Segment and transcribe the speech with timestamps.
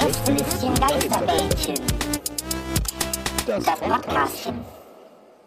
[0.00, 1.74] Gästelistchen Geisterbällchen.
[3.46, 4.60] Das Podcastchen.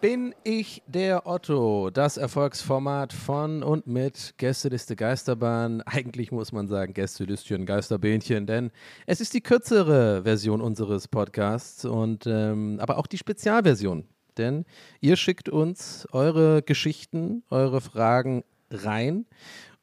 [0.02, 5.81] Bin ich der Otto, das Erfolgsformat von und mit Gästeliste Geisterbahn.
[5.83, 8.72] Eigentlich muss man sagen Gästelistchen Geisterbähnchen, denn
[9.05, 14.05] es ist die kürzere Version unseres Podcasts und ähm, aber auch die Spezialversion.
[14.38, 14.66] Denn
[14.99, 19.25] ihr schickt uns eure Geschichten, eure Fragen rein.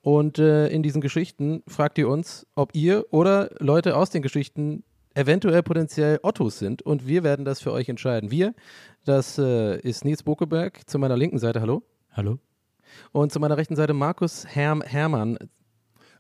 [0.09, 4.83] Und äh, in diesen Geschichten fragt ihr uns, ob ihr oder Leute aus den Geschichten
[5.13, 6.81] eventuell potenziell Ottos sind.
[6.81, 8.31] Und wir werden das für euch entscheiden.
[8.31, 8.55] Wir,
[9.05, 11.83] das äh, ist Nils Bokeberg zu meiner linken Seite, hallo.
[12.11, 12.39] Hallo?
[13.13, 15.37] Und zu meiner rechten Seite Markus Herm Hermann.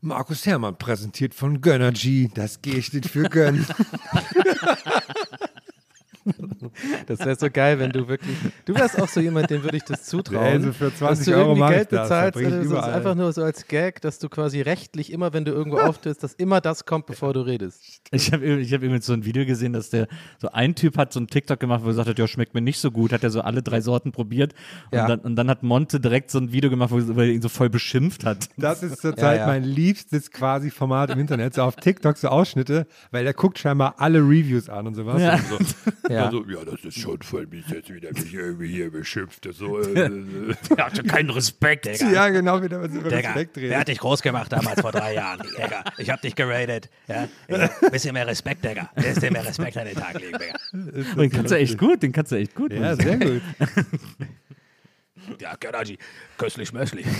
[0.02, 2.30] Markus Hermann präsentiert von Gönnergy.
[2.34, 3.64] Das G steht für Gönn.
[7.06, 8.36] Das wäre so geil, wenn du wirklich.
[8.64, 10.44] Du wärst auch so jemand, dem würde ich das zutrauen.
[10.44, 12.74] Also für 20 dass du Euro irgendwie Geld das, bezahlst, da bring ich oder so,
[12.76, 15.78] das ist einfach nur so als Gag, dass du quasi rechtlich immer, wenn du irgendwo
[15.88, 18.00] auftrittst, dass immer das kommt, bevor du redest.
[18.10, 21.12] Ich habe ich hab irgendwie so ein Video gesehen, dass der so ein Typ hat
[21.12, 23.22] so ein TikTok gemacht, wo er gesagt hat, ja, schmeckt mir nicht so gut, hat
[23.24, 24.54] er so alle drei Sorten probiert
[24.90, 25.06] und, Ja.
[25.06, 27.70] dann, und dann hat Monte direkt so ein Video gemacht, wo er ihn so voll
[27.70, 28.48] beschimpft hat.
[28.56, 29.46] Das ist zurzeit Ja, ja.
[29.46, 31.54] mein liebstes quasi Format im Internet.
[31.54, 35.20] So auf TikTok so Ausschnitte, weil der guckt scheinbar alle Reviews an und sowas.
[35.22, 35.34] Ja.
[35.34, 36.17] Und so, Ja.
[36.26, 39.48] Also, ja, das ist schon voll mies, jetzt wieder mich irgendwie hier beschimpft.
[39.52, 40.10] So, äh,
[40.76, 42.10] Er hatte keinen Respekt, Digga.
[42.12, 43.84] ja, genau, wieder was über Digga, Respekt wer hat reden.
[43.86, 45.42] dich groß gemacht damals vor drei Jahren?
[45.56, 46.88] Digga, ich hab dich geratet.
[47.06, 47.28] Ja?
[47.48, 48.90] Ein bisschen mehr Respekt, Digga.
[48.94, 51.14] Ein bisschen mehr Respekt an den Tag legen, Digga.
[51.14, 52.72] Den kannst du echt gut, den kannst du echt gut.
[52.72, 53.42] Ja, sehr gut.
[55.40, 55.98] Ja, Gönnergy,
[56.36, 57.06] köstlich möglich.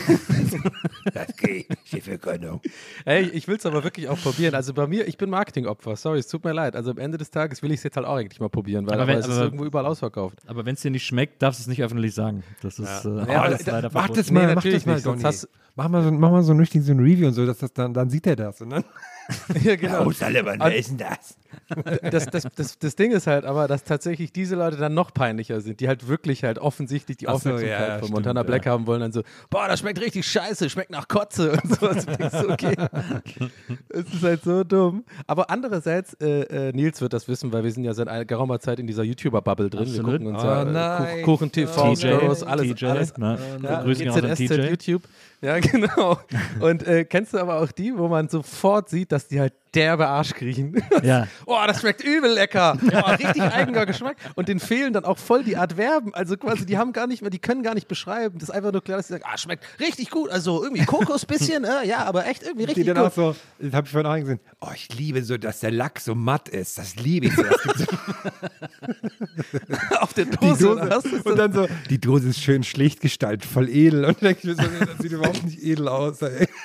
[1.15, 1.67] Das geht.
[1.85, 2.61] Schiffe Gönnung.
[3.05, 4.55] Ey, ich will es aber wirklich auch probieren.
[4.55, 5.97] Also bei mir, ich bin Marketingopfer.
[5.97, 6.77] Sorry, es tut mir leid.
[6.77, 8.95] Also am Ende des Tages will ich es jetzt halt auch eigentlich mal probieren, weil
[8.95, 10.39] Aber aber wenn- es ist aber- irgendwo überall ausverkauft.
[10.47, 12.43] Aber wenn es dir nicht schmeckt, darfst du es nicht öffentlich sagen.
[12.63, 14.19] Das ist äh, Ja, alles aber- leider Mach verboten.
[14.21, 15.23] das mal, mach natürlich das mal, nicht, Donny.
[15.23, 16.53] hast- Mach mal so, mach mal so
[16.83, 18.61] so ein Review und so, dass das dann, dann sieht er das.
[18.61, 18.85] Und dann,
[19.63, 20.07] ja, genau.
[20.07, 21.37] Oh, Sullivan, wer ist denn das?
[22.11, 25.61] das, das, das, das Ding ist halt aber, dass tatsächlich diese Leute dann noch peinlicher
[25.61, 28.41] sind, die halt wirklich halt offensichtlich die Ach so, Aufmerksamkeit ja, ja, von stimmt, Montana
[28.41, 28.45] ja.
[28.45, 32.07] Black haben wollen, dann so, boah, das schmeckt richtig scheiße, schmeckt nach Kotze und sowas.
[32.33, 32.75] So, okay.
[33.91, 35.05] es ist halt so dumm.
[35.27, 38.79] Aber andererseits, äh, äh, Nils wird das wissen, weil wir sind ja seit geraumer Zeit
[38.79, 39.87] in dieser YouTuber-Bubble drin.
[39.87, 40.21] Wir Absolut.
[40.21, 41.23] gucken uns Oh, ja nein.
[41.23, 43.13] Kuchen TV, TJ, Skurrus, alles, alles.
[43.17, 44.69] na, Ja, Grüße gehen raus an GZSZ, TJ.
[44.71, 45.03] YouTube.
[45.41, 46.19] Ja, genau.
[46.61, 50.09] Und äh, kennst du aber auch die, wo man sofort sieht, dass die halt derbe
[50.09, 50.83] Arsch kriechen?
[51.03, 51.29] Ja.
[51.47, 52.77] Oh, das schmeckt übel lecker.
[52.83, 54.17] Oh, richtig eigener Geschmack.
[54.35, 56.13] Und denen fehlen dann auch voll die Adverben.
[56.13, 58.37] Also quasi, die haben gar nicht mehr, die können gar nicht beschreiben.
[58.39, 60.29] Das ist einfach nur klar, dass sie sagen, ah, schmeckt richtig gut.
[60.31, 63.15] Also irgendwie Kokos bisschen, äh, ja, aber echt irgendwie die richtig dann auch gut.
[63.15, 66.17] so, das habe ich vorhin auch gesehen, oh, ich liebe so, dass der Lack so
[66.17, 66.79] matt ist.
[66.79, 67.45] Das liebe ich so.
[70.01, 70.65] Auf der die Dose.
[70.65, 70.91] Dose.
[70.91, 74.05] was Und dann so, die Dose ist schön schlicht gestaltet, voll edel.
[74.05, 76.23] Und dann denke ich mir so, das sieht überhaupt nicht edel aus.
[76.23, 76.49] Ey.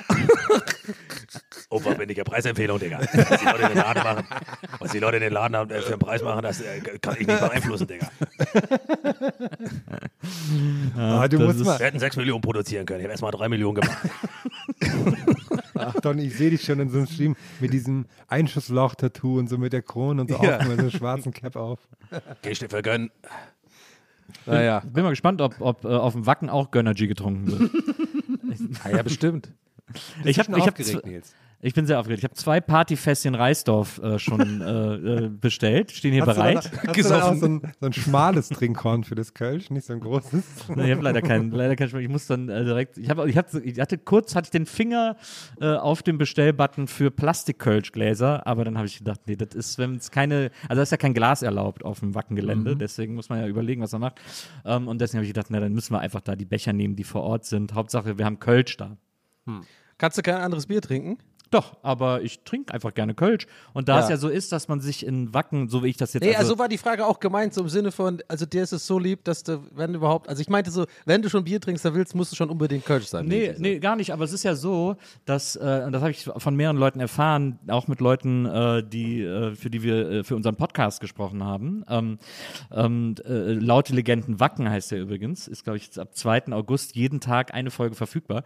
[1.69, 2.99] Aufwendige Preisempfehlung, Digga.
[2.99, 4.27] Was die Leute in den Laden machen,
[4.79, 7.15] was die Leute in den Laden haben, äh, für den Preis machen, das äh, kann
[7.19, 8.09] ich nicht beeinflussen, Digga.
[10.97, 11.79] Ah, du musst mal.
[11.79, 12.99] Wir hätten 6 Millionen produzieren können.
[12.99, 13.97] Ich habe erst mal 3 Millionen gemacht.
[15.75, 19.57] Ach, Donny, ich sehe dich schon in so einem Stream mit diesem Einschusslauch-Tattoo und so
[19.57, 20.57] mit der Krone und so Ja.
[20.57, 21.79] auf, mit so einem schwarzen Cap auf.
[22.41, 23.11] Geh steht für gönnen.
[24.45, 27.71] Naja, Bin mal gespannt, ob, ob äh, auf dem Wacken auch Gönnergy getrunken wird.
[28.83, 29.49] ah, ja, bestimmt.
[30.23, 30.77] Ich habe ich hab.
[31.65, 32.19] Ich bin sehr aufgeregt.
[32.19, 36.65] Ich habe zwei Partyfässchen Reisdorf äh, schon äh, äh, bestellt, stehen hier Hast bereit.
[36.65, 39.69] Du da, hast du da auch so ein, so ein schmales Trinkhorn für das Kölsch,
[39.69, 40.43] nicht so ein großes?
[40.75, 41.97] Nee, ich habe leider keinen, leider keinen.
[42.01, 44.65] Ich muss dann äh, direkt, ich, hab, ich, hab, ich hatte kurz, hatte ich den
[44.65, 45.15] Finger
[45.61, 49.95] äh, auf dem Bestellbutton für Plastikkölschgläser, aber dann habe ich gedacht, nee, das ist, wenn
[49.95, 53.39] es keine, also da ist ja kein Glas erlaubt auf dem Wackengelände, deswegen muss man
[53.39, 54.19] ja überlegen, was man macht.
[54.65, 56.97] Ähm, und deswegen habe ich gedacht, na, dann müssen wir einfach da die Becher nehmen,
[56.97, 57.73] die vor Ort sind.
[57.73, 58.97] Hauptsache, wir haben Kölsch da.
[60.03, 61.17] Kannst du kein anderes Bier trinken?
[61.53, 63.45] Doch, aber ich trinke einfach gerne Kölsch.
[63.73, 64.03] Und da Ja.
[64.03, 66.23] es ja so ist, dass man sich in Wacken, so wie ich das jetzt.
[66.23, 68.87] Nee, also war die Frage auch gemeint, so im Sinne von, also dir ist es
[68.87, 71.85] so lieb, dass du, wenn überhaupt, also ich meinte so, wenn du schon Bier trinkst,
[71.85, 73.27] dann willst, musst du schon unbedingt Kölsch sein.
[73.27, 73.61] Nee, so.
[73.61, 74.11] nee, gar nicht.
[74.13, 74.95] Aber es ist ja so,
[75.25, 79.21] dass, äh, und das habe ich von mehreren Leuten erfahren, auch mit Leuten, äh, die,
[79.21, 81.83] äh, für die wir äh, für unseren Podcast gesprochen haben.
[81.87, 82.17] Ähm,
[82.71, 85.47] ähm, äh, Laute Legenden Wacken heißt der übrigens.
[85.47, 86.51] Ist, glaube ich, jetzt ab 2.
[86.51, 88.43] August jeden Tag eine Folge verfügbar,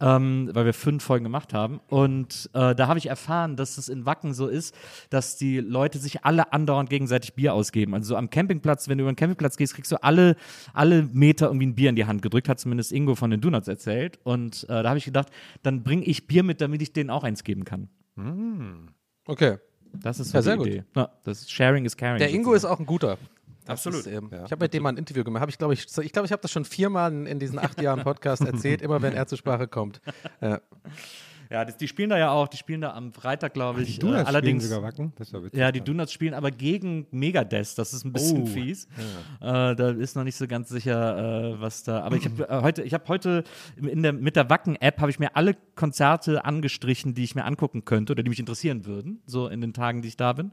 [0.00, 1.80] ähm, weil wir fünf Folgen gemacht haben.
[1.88, 4.74] Und äh, da habe ich erfahren, dass es in Wacken so ist,
[5.10, 7.94] dass die Leute sich alle andauernd gegenseitig Bier ausgeben.
[7.94, 10.36] Also so am Campingplatz, wenn du über den Campingplatz gehst, kriegst du alle,
[10.72, 13.68] alle Meter irgendwie ein Bier in die Hand gedrückt, hat zumindest Ingo von den Donuts
[13.68, 14.18] erzählt.
[14.24, 15.28] Und äh, da habe ich gedacht,
[15.62, 17.88] dann bringe ich Bier mit, damit ich denen auch eins geben kann.
[19.26, 19.58] Okay.
[19.92, 20.66] Das ist so Ja, die sehr gut.
[20.66, 20.84] Idee.
[20.96, 22.18] Ja, das ist Sharing is Caring.
[22.18, 23.16] Der Ingo ist auch ein guter.
[23.64, 24.00] Das Absolut.
[24.00, 25.42] Ist, ähm, Ich habe mit dem mal ein Interview gemacht.
[25.42, 27.80] Hab ich glaube, ich, ich, glaub, ich habe das schon viermal in, in diesen acht
[27.82, 30.00] Jahren Podcast erzählt, immer wenn er zur Sprache kommt.
[30.40, 30.60] Ja.
[31.50, 33.94] Ja, das, die spielen da ja auch, die spielen da am Freitag, glaube ich.
[33.94, 34.64] Die Donuts äh, allerdings.
[34.64, 35.12] spielen sogar Wacken.
[35.16, 35.58] Das ja witzig.
[35.58, 37.78] Ja, die Donuts spielen aber gegen Megadeth.
[37.78, 38.84] Das ist ein bisschen Oh, fies.
[39.40, 42.02] Äh, da ist noch nicht so ganz sicher, äh, was da.
[42.02, 43.44] Aber ich habe äh, heute, ich habe heute
[43.76, 47.84] in der, mit der Wacken-App habe ich mir alle Konzerte angestrichen, die ich mir angucken
[47.84, 50.52] könnte oder die mich interessieren würden, so in den Tagen, die ich da bin.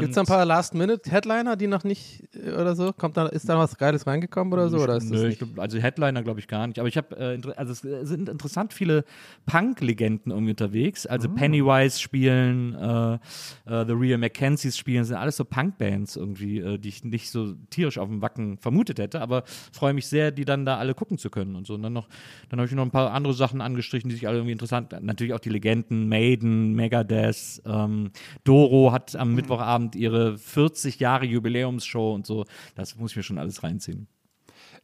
[0.00, 2.92] Gibt es ein paar Last-Minute-Headliner, die noch nicht äh, oder so?
[2.92, 4.78] Kommt da, ist da was Geiles reingekommen oder so?
[4.78, 6.78] Oder ist das Nö, glaub, also Headliner glaube ich gar nicht.
[6.78, 9.04] Aber ich habe, äh, also es äh, sind interessant viele
[9.46, 11.06] Punk-Legenden irgendwie unterwegs.
[11.06, 11.32] Also Ah.
[11.34, 16.88] Pennywise spielen, äh, äh, The Real Mackenzies spielen, sind alles so Punk-Bands irgendwie, äh, die
[16.88, 19.20] ich nicht so tierisch auf dem Wacken vermutet hätte.
[19.20, 21.74] Aber freue mich sehr, die dann da alle gucken zu können und so.
[21.74, 22.08] Und dann noch,
[22.48, 24.94] dann habe ich noch ein paar andere Sachen angestrichen, die sich alle irgendwie interessant.
[25.02, 28.10] Natürlich auch die Legenden, Maiden, Megadeth, ähm,
[28.44, 32.44] Doro hat am Mittwochabend ihre 40 Jahre Jubiläumsshow und so.
[32.74, 34.08] Das muss ich mir schon alles reinziehen.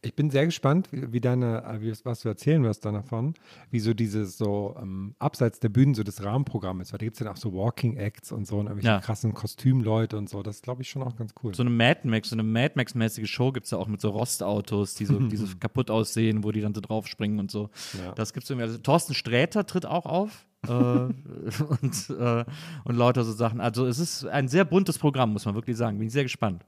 [0.02, 3.34] Ich bin sehr gespannt, wie, deine, äh, wie, was du erzählen wirst dann davon,
[3.70, 7.16] wie so dieses so ähm, abseits der Bühnen so das Rahmenprogramm ist, weil da gibt
[7.16, 9.00] es ja auch so Walking Acts und so und irgendwelche Ja.
[9.00, 10.42] krassen Kostümleute und so.
[10.42, 11.54] Das glaube ich schon auch ganz cool.
[11.54, 14.08] So eine Mad Max, so eine Mad Max-mäßige Show gibt es ja auch mit so
[14.08, 17.68] Rostautos, die so, die so kaputt aussehen, wo die dann so draufspringen und so.
[18.02, 18.12] Ja.
[18.14, 18.64] Das gibt's irgendwie.
[18.64, 20.46] Also, Thorsten Sträter tritt auch auf.
[20.66, 22.44] Äh, und, äh,
[22.84, 23.60] und lauter so Sachen.
[23.60, 25.98] Also es ist ein sehr buntes Programm, muss man wirklich sagen.
[25.98, 26.64] Bin ich sehr gespannt.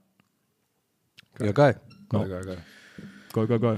[1.39, 1.79] Ja, geil.
[2.09, 2.57] geil, geil, geil.
[3.33, 3.77] Geil, geil, geil.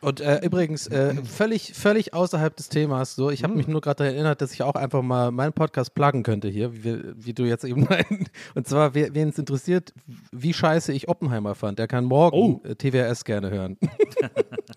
[0.00, 3.96] Und äh, übrigens, äh, völlig, völlig außerhalb des Themas, so, ich habe mich nur gerade
[4.04, 7.44] daran erinnert, dass ich auch einfach mal meinen Podcast pluggen könnte hier, wie, wie du
[7.44, 8.30] jetzt eben meinst.
[8.54, 9.92] Und zwar, wer- wen es interessiert,
[10.30, 13.76] wie scheiße ich Oppenheimer fand, der kann morgen äh, TWRS gerne hören.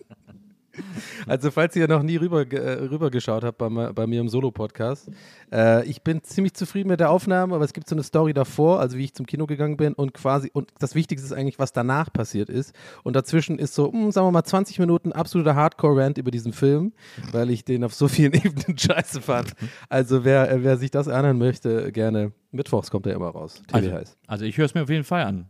[1.26, 5.10] Also falls ihr noch nie rüber, äh, rübergeschaut habt bei, bei mir im Solo-Podcast,
[5.52, 8.80] äh, ich bin ziemlich zufrieden mit der Aufnahme, aber es gibt so eine Story davor,
[8.80, 11.72] also wie ich zum Kino gegangen bin und quasi, und das Wichtigste ist eigentlich, was
[11.72, 12.74] danach passiert ist.
[13.02, 16.92] Und dazwischen ist so, mh, sagen wir mal, 20 Minuten absoluter Hardcore-Rant über diesen Film,
[17.30, 19.52] weil ich den auf so vielen Ebenen scheiße fand.
[19.88, 22.32] Also wer, äh, wer sich das anhören möchte, gerne.
[22.50, 23.62] Mittwochs kommt er immer raus.
[23.66, 24.18] TV Also, heißt.
[24.26, 25.46] also ich höre es mir auf jeden Fall an.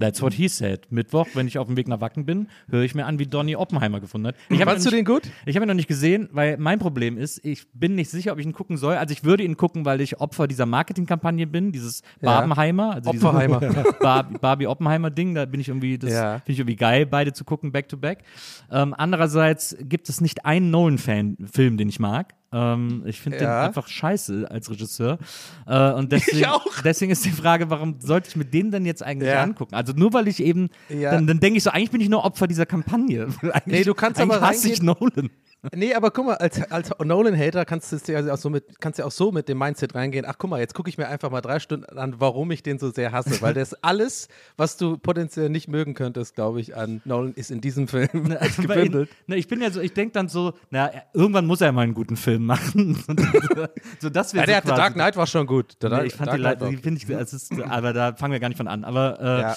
[0.00, 0.86] That's what he said.
[0.90, 3.56] Mittwoch, wenn ich auf dem Weg nach Wacken bin, höre ich mir an, wie Donny
[3.56, 4.36] Oppenheimer gefunden hat.
[4.48, 5.24] Ich Fandst du den gut?
[5.44, 8.38] Ich habe ihn noch nicht gesehen, weil mein Problem ist, ich bin nicht sicher, ob
[8.38, 8.94] ich ihn gucken soll.
[8.94, 12.40] Also ich würde ihn gucken, weil ich Opfer dieser Marketingkampagne bin, dieses Ja.
[12.40, 13.60] Barbenheimer, also dieses Opferheimer.
[14.00, 16.32] Bar Barbie Oppenheimer Ding, da bin ich irgendwie, das Ja.
[16.38, 18.24] finde ich irgendwie geil, beide zu gucken, back to back.
[18.70, 22.34] Ähm, andererseits gibt es nicht einen Nolan-Fan-Film, den ich mag.
[22.52, 23.60] Ähm, ich finde Ja.
[23.62, 25.18] den einfach scheiße als Regisseur.
[25.66, 26.46] Äh, und deswegen,
[26.84, 29.42] deswegen ist die Frage, warum sollte ich mir den denn jetzt eigentlich Ja.
[29.42, 29.74] angucken?
[29.74, 31.10] Also nur weil ich eben, Ja.
[31.12, 33.28] dann, dann denke ich so, eigentlich bin ich nur Opfer dieser Kampagne.
[33.66, 35.30] Nee, du kannst eigentlich aber hasse ich Nolan.
[35.74, 39.04] Nee, aber guck mal, als, als Nolan-Hater kannst du ja auch so mit, kannst ja
[39.04, 41.40] auch so mit dem Mindset reingehen, ach guck mal, jetzt gucke ich mir einfach mal
[41.40, 43.40] drei Stunden an, warum ich den so sehr hasse.
[43.42, 44.26] Weil das alles,
[44.56, 48.08] was du potenziell nicht mögen könntest, glaube ich, an Nolan ist in diesem Film
[48.40, 49.08] Also bei gebündelt.
[49.10, 51.82] ihn- Na, ich bin ja so, ich denke dann so, na, irgendwann muss er mal
[51.82, 52.96] einen guten Film machen.
[54.00, 55.76] so, das Ja, der so The Dark Knight war schon gut.
[55.80, 58.40] The Nee, Dark- ich fand Dark die, die finde ich, ist, aber da fangen wir
[58.40, 58.82] gar nicht von an.
[58.84, 59.56] Aber, äh, Ja.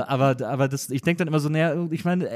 [0.00, 2.28] äh, aber, aber das, ich denke dann immer so, naja, ich meine,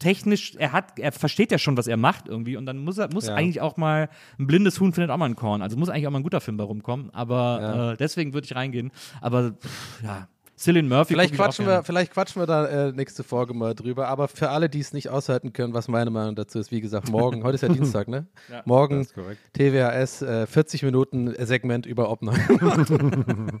[0.00, 3.08] technisch, er hat, er versteht ja schon, was er macht irgendwie und dann muss er,
[3.12, 3.34] muss Ja.
[3.36, 5.62] eigentlich auch mal, ein blindes Huhn findet auch mal ein Korn.
[5.62, 7.10] Also muss eigentlich auch mal ein guter Film bei rumkommen.
[7.14, 7.92] Aber Ja.
[7.92, 8.90] äh, deswegen würde ich reingehen.
[9.20, 10.26] Aber pff, ja.
[10.56, 11.14] Cillian Murphy.
[11.14, 14.08] Vielleicht quatschen, wir, vielleicht quatschen wir da äh, nächste Folge mal drüber.
[14.08, 17.08] Aber für alle, die es nicht aushalten können, was meine Meinung dazu ist, wie gesagt,
[17.08, 18.26] morgen, heute ist ja Dienstag, ne?
[18.66, 19.40] morgen ist korrekt.
[19.54, 22.84] TWAS, äh, 40 Minuten Segment über Oppenheimer.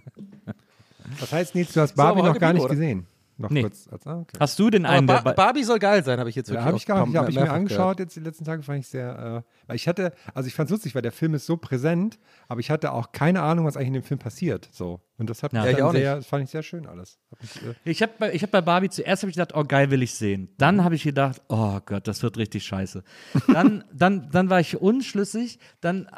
[1.18, 2.74] Das heißt, Nils, du hast So, Barbie noch heute gar Bingo, nicht oder?
[2.80, 3.06] gesehen.
[3.40, 3.62] Noch Nee.
[3.62, 3.88] kurz.
[3.90, 4.36] Als, ah, okay.
[4.38, 6.74] Hast du den einen, ba Barbie soll geil sein, habe ich jetzt Ja, wirklich habe
[6.74, 7.12] auch ich gar nicht.
[7.12, 8.00] mehr- Habe ich mir angeschaut gehört.
[8.00, 9.44] jetzt die letzten Tage, fand ich sehr.
[9.46, 12.18] Äh, weil ich hatte, also ich fand es lustig, weil der Film ist so präsent,
[12.48, 14.68] aber ich hatte auch keine Ahnung, was eigentlich in dem Film passiert.
[14.72, 15.00] So.
[15.16, 17.18] Und das hat Ja, mich ich sehr, fand ich sehr schön alles.
[17.30, 19.64] Hat mich, äh, Ich habe bei, ich hab bei Barbie zuerst hab ich gedacht, oh
[19.64, 20.48] geil, will ich sehen.
[20.58, 23.02] Dann habe ich gedacht, oh Gott, das wird richtig scheiße.
[23.52, 25.58] Dann, dann, dann war ich unschlüssig.
[25.80, 26.08] Dann äh,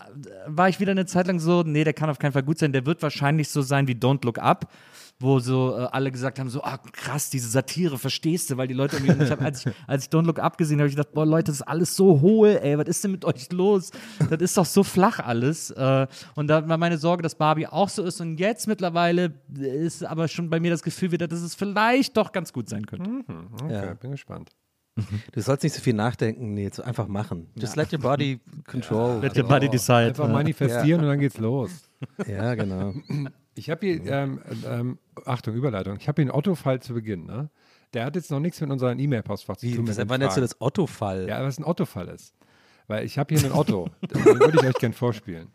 [0.47, 2.73] war ich wieder eine Zeit lang so, nee, der kann auf keinen Fall gut sein.
[2.73, 4.71] Der wird wahrscheinlich so sein wie Don't Look Up,
[5.23, 8.57] wo so äh, alle gesagt haben, so, ah krass, diese Satire, verstehst du?
[8.57, 10.89] Weil die Leute irgendwie, ich hab, als, ich, als ich Don't Look Up gesehen habe,
[10.89, 13.51] ich gedacht, boah Leute, das ist alles so hohl, ey, was ist denn mit euch
[13.53, 13.91] los?
[14.29, 15.71] Das ist doch so flach alles.
[15.71, 18.21] Äh, und da war meine Sorge, dass Barbie auch so ist.
[18.21, 22.33] Und jetzt mittlerweile ist aber schon bei mir das Gefühl wieder, dass es vielleicht doch
[22.33, 23.11] ganz gut sein könnte.
[23.63, 23.95] okay, Ja.
[23.95, 24.51] bin gespannt.
[25.33, 26.79] Du sollst nicht so viel nachdenken, Nils.
[26.79, 27.49] Einfach machen.
[27.57, 29.21] Just let your body control.
[29.23, 30.09] Let your body decide.
[30.09, 30.33] Einfach Ja.
[30.35, 31.71] manifestieren und dann geht's los.
[32.27, 32.93] Ja, genau.
[33.55, 35.97] Ich habe hier, ähm, ähm, Achtung, Überleitung.
[35.99, 37.27] Ich habe hier einen Otto-Fall zu Beginn.
[37.27, 37.51] Ne?
[37.93, 39.87] Der hat jetzt noch nichts mit unserem E-Mail-Postfach zu tun.
[40.09, 41.29] wann nennst du das Otto-Fall?
[41.29, 42.35] Ja, was ein Otto-Fall ist.
[42.87, 45.49] Weil ich habe hier einen Otto, den würde ich euch gerne vorspielen.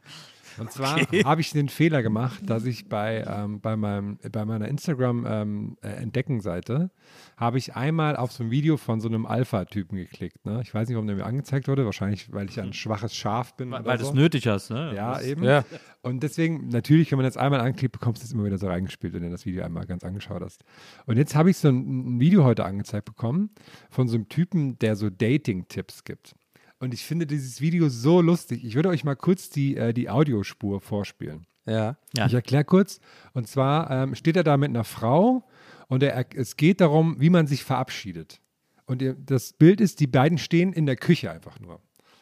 [0.59, 4.67] Und zwar habe ich den Fehler gemacht, dass ich bei, ähm, bei, meinem, bei meiner
[4.67, 6.91] Instagram-Entdecken-Seite
[7.37, 10.45] habe ich einmal auf so ein Video von so einem Alpha-Typen geklickt.
[10.45, 10.61] Ne?
[10.63, 11.85] Ich weiß nicht, warum der mir angezeigt wurde.
[11.85, 13.71] Wahrscheinlich, weil ich ein schwaches Schaf bin.
[13.71, 14.09] Weil, weil du so.
[14.11, 14.93] es nötig hast, ne?
[14.95, 15.43] Ja, Das- eben.
[15.43, 15.63] Ja.
[16.01, 19.13] Und deswegen, natürlich, wenn man jetzt einmal anklickt, bekommst du es immer wieder so reingespielt,
[19.13, 20.63] wenn du das Video einmal ganz angeschaut hast.
[21.05, 23.49] Und jetzt habe ich so ein, ein Video heute angezeigt bekommen
[23.89, 26.33] von so einem Typen, der so Dating-Tipps gibt.
[26.79, 28.63] Und ich finde dieses Video so lustig.
[28.63, 31.47] Ich würde euch mal kurz die, äh, die Audiospur vorspielen.
[31.65, 31.97] Ja.
[32.15, 32.27] Ja.
[32.27, 32.99] Ich erkläre kurz.
[33.33, 35.43] Und zwar ähm, steht er da mit einer Frau
[35.87, 38.41] und er, es geht darum, wie man sich verabschiedet.
[38.85, 41.81] Und ihr, das Bild ist, die beiden stehen in der Küche einfach nur.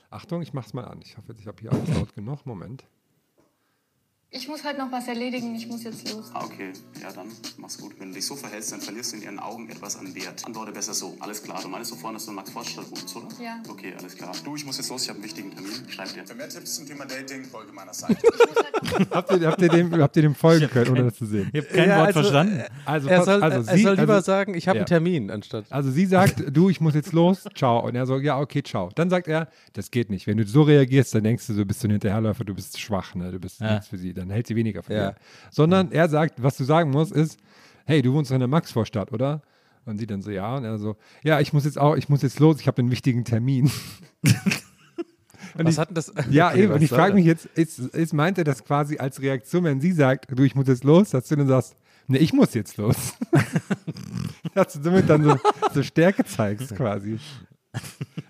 [0.09, 0.99] Achtung, ich mach's mal an.
[1.03, 2.45] Ich hoffe, ich habe hier alles laut genug.
[2.45, 2.85] Moment.
[4.31, 6.29] Ich muss halt noch was erledigen, ich muss jetzt los.
[6.33, 6.73] Ah, okay.
[7.01, 7.27] Ja, dann
[7.57, 7.93] mach's gut.
[7.99, 10.43] Wenn du dich so verhältst, dann verlierst du in ihren Augen etwas an Wert.
[10.45, 11.15] Antworte besser so.
[11.21, 11.61] Alles klar.
[11.61, 13.27] Du meinst so vorhin, dass du Max Fortstadt wohnst, oder?
[13.41, 13.61] Ja.
[13.69, 14.33] Okay, alles klar.
[14.43, 15.03] Du, ich muss jetzt los.
[15.03, 15.71] Ich habe einen wichtigen Termin.
[15.87, 16.25] Schreib dir.
[16.27, 18.17] Für mehr Tipps zum Thema Dating, folge meiner Seite.
[19.11, 21.49] Habt ihr, habt ihr, dem, habt ihr dem folgen können, ohne das zu sehen?
[21.53, 22.63] Ich habe kein Ja, Wort also, verstanden.
[22.83, 24.81] Also, Er soll, also er sie, soll lieber also, sagen, ich habe ja.
[24.81, 25.65] einen Termin, anstatt.
[25.69, 27.85] Also sie sagt, du, ich muss jetzt los, ciao.
[27.87, 28.89] Und er so, ja, okay, ciao.
[28.95, 30.27] Dann sagt er, das geht nicht.
[30.27, 33.15] Wenn du so reagierst, dann denkst du, du bist so ein Hinterherläufer, du bist schwach,
[33.15, 33.31] ne?
[33.31, 33.75] du bist Ja.
[33.75, 34.13] nichts für sie.
[34.13, 35.11] Dann hält sie weniger von Ja.
[35.11, 35.15] dir.
[35.51, 37.37] Sondern er sagt, was du sagen musst, ist,
[37.85, 39.41] hey, du wohnst in der Maxvorstadt, oder?
[39.85, 40.55] Und sie dann so, ja.
[40.55, 42.91] Und er so, ja, ich muss jetzt auch, ich muss jetzt los, ich habe einen
[42.91, 43.71] wichtigen Termin.
[45.57, 46.11] Und Was ich, hat denn das?
[46.29, 46.73] ja, Okay, eben.
[46.73, 49.93] Und ich frage mich jetzt, ist, ist, meint er das quasi als Reaktion, wenn sie
[49.93, 51.77] sagt, du, ich muss jetzt los, dass du dann sagst,
[52.07, 53.13] ne, ich muss jetzt los.
[54.53, 55.37] dass du damit dann so,
[55.73, 57.19] so Stärke zeigst quasi.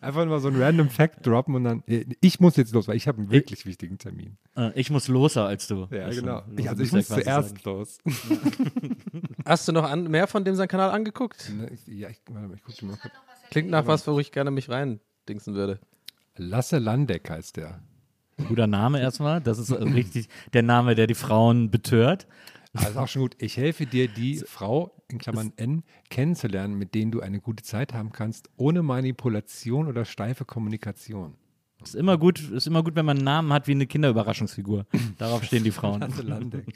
[0.01, 2.95] Einfach nur so ein random Fact droppen und dann, äh, ich muss jetzt los, weil
[2.95, 4.37] ich habe einen wirklich wichtigen Termin.
[4.55, 5.87] Äh, ich muss loser als du.
[5.91, 6.43] Ja, Das- genau.
[6.57, 7.59] Ich, also ich muss zuerst sagen.
[7.63, 7.97] los.
[9.45, 11.51] Hast du noch an, mehr von dem seinen Kanal angeguckt?
[11.55, 13.13] Ne, ich, ja, ich, warte mal, ich gucke mal kurz.
[13.51, 14.99] Klingt nach was, wo ich gerne mich rein
[15.29, 15.79] dingsen würde.
[16.35, 17.79] Lasse Landeck heißt der.
[18.49, 19.39] Guter Name erstmal.
[19.39, 22.27] Das ist richtig der Name, der die Frauen betört.
[22.75, 23.35] Also auch schon gut.
[23.39, 27.93] Ich helfe dir, die Frau, in Klammern N, kennenzulernen, mit denen du eine gute Zeit
[27.93, 31.35] haben kannst, ohne Manipulation oder steife Kommunikation.
[31.83, 34.85] Ist immer gut, ist immer gut, wenn man einen Namen hat wie eine Kinderüberraschungsfigur.
[35.17, 36.01] Darauf stehen die Frauen.
[36.01, 36.67] Lasse Landeck.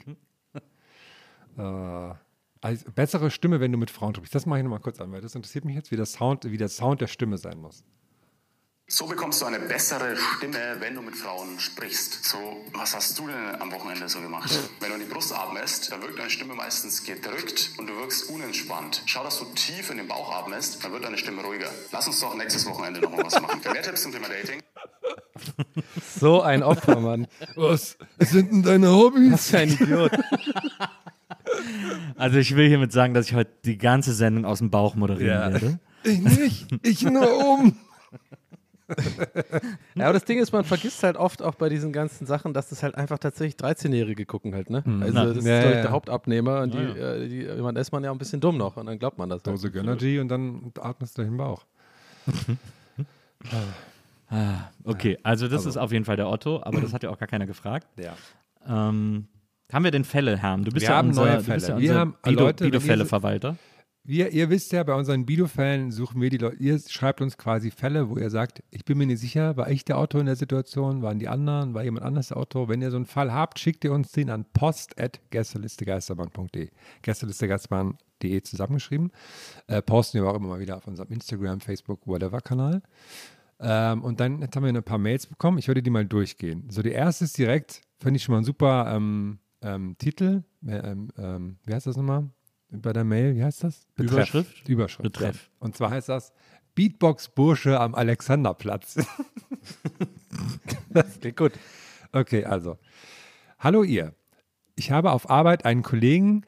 [1.56, 2.14] äh,
[2.62, 4.34] also bessere Stimme, wenn du mit Frauen sprichst.
[4.34, 6.58] Das mache ich nochmal kurz an, weil das interessiert mich jetzt, wie, das Sound, wie
[6.58, 7.84] der Sound der Stimme sein muss.
[8.92, 12.24] So bekommst du eine bessere Stimme, wenn du mit Frauen sprichst.
[12.24, 12.38] So,
[12.72, 14.50] was hast du denn am Wochenende so gemacht?
[14.80, 18.28] Wenn du in die Brust atmest, dann wirkt deine Stimme meistens gedrückt und du wirkst
[18.30, 19.02] unentspannt.
[19.06, 21.68] Schau, dass du tief in den Bauch atmest, dann wird deine Stimme ruhiger.
[21.92, 23.60] Lass uns doch nächstes Wochenende nochmal was machen.
[23.62, 24.60] Für mehr Tipps zum Thema Dating.
[26.18, 27.28] So ein Opfer, Mann.
[27.54, 29.32] Was sind denn deine Hobbys?
[29.32, 30.12] Was für ein Idiot.
[32.16, 35.52] Also ich will hiermit sagen, dass ich heute die ganze Sendung aus dem Bauch moderieren
[35.52, 35.78] werde.
[36.02, 37.78] Ich nicht, ich nur um.
[39.94, 42.68] Ja, aber das Ding ist, man vergisst halt oft auch bei diesen ganzen Sachen, dass
[42.70, 44.82] das halt einfach tatsächlich 13-Jährige gucken halt, ne?
[45.00, 45.24] Also Ja.
[45.26, 45.82] das ist, Ja, glaub ich, ja.
[45.82, 48.56] der Hauptabnehmer und die, Ja, äh, die, man ist man ja auch ein bisschen dumm
[48.56, 49.36] noch und dann glaubt man das.
[49.38, 49.46] Halt.
[49.48, 51.64] Dose Gönnergy und dann atmest du den Bauch.
[54.32, 57.18] Ah, okay, also das ist auf jeden Fall der Otto, aber das hat ja auch
[57.18, 57.88] gar keiner gefragt.
[57.96, 58.14] Ja.
[58.68, 59.26] Ähm,
[59.72, 60.62] haben wir denn Fälle, Herrn?
[60.64, 61.80] Du bist Wir ja haben unser, neue du bist ja Fälle.
[61.80, 63.56] Wir haben, Bido, Leute, wenn ihr- Bido-Fälle-Verwalter.
[64.02, 67.70] Wir, ihr wisst ja, bei unseren Bido-Fällen suchen wir die Leute, ihr schreibt uns quasi
[67.70, 70.36] Fälle, wo ihr sagt, ich bin mir nicht sicher, war ich der Autor in der
[70.36, 72.68] Situation, waren die anderen, war jemand anders der Autor?
[72.68, 76.70] Wenn ihr so einen Fall habt, schickt ihr uns den an post.gästelistegeisterbahn.de.
[77.02, 79.10] Gästelistegeisterbahn.de zusammengeschrieben.
[79.66, 82.80] Äh, posten wir auch immer mal wieder auf unserem Instagram, Facebook, whatever-Kanal.
[83.60, 85.58] Ähm, und dann jetzt haben wir ein paar Mails bekommen.
[85.58, 86.68] Ich würde die mal durchgehen.
[86.70, 90.44] So, die erste ist direkt, finde ich schon mal ein super ähm, ähm, Titel.
[90.66, 92.30] Ähm, ähm, wie heißt das nochmal?
[92.72, 93.86] Bei der Mail, wie heißt das?
[93.96, 94.68] Überschrift?
[94.68, 95.02] Überschrift.
[95.02, 95.44] Betreff.
[95.44, 95.50] Ja.
[95.58, 96.32] Und zwar heißt das
[96.76, 98.94] Beatbox-Bursche am Alexanderplatz.
[100.90, 101.52] das klingt gut.
[102.12, 102.78] Okay, also.
[103.58, 104.14] Hallo ihr.
[104.76, 106.46] Ich habe auf Arbeit einen Kollegen,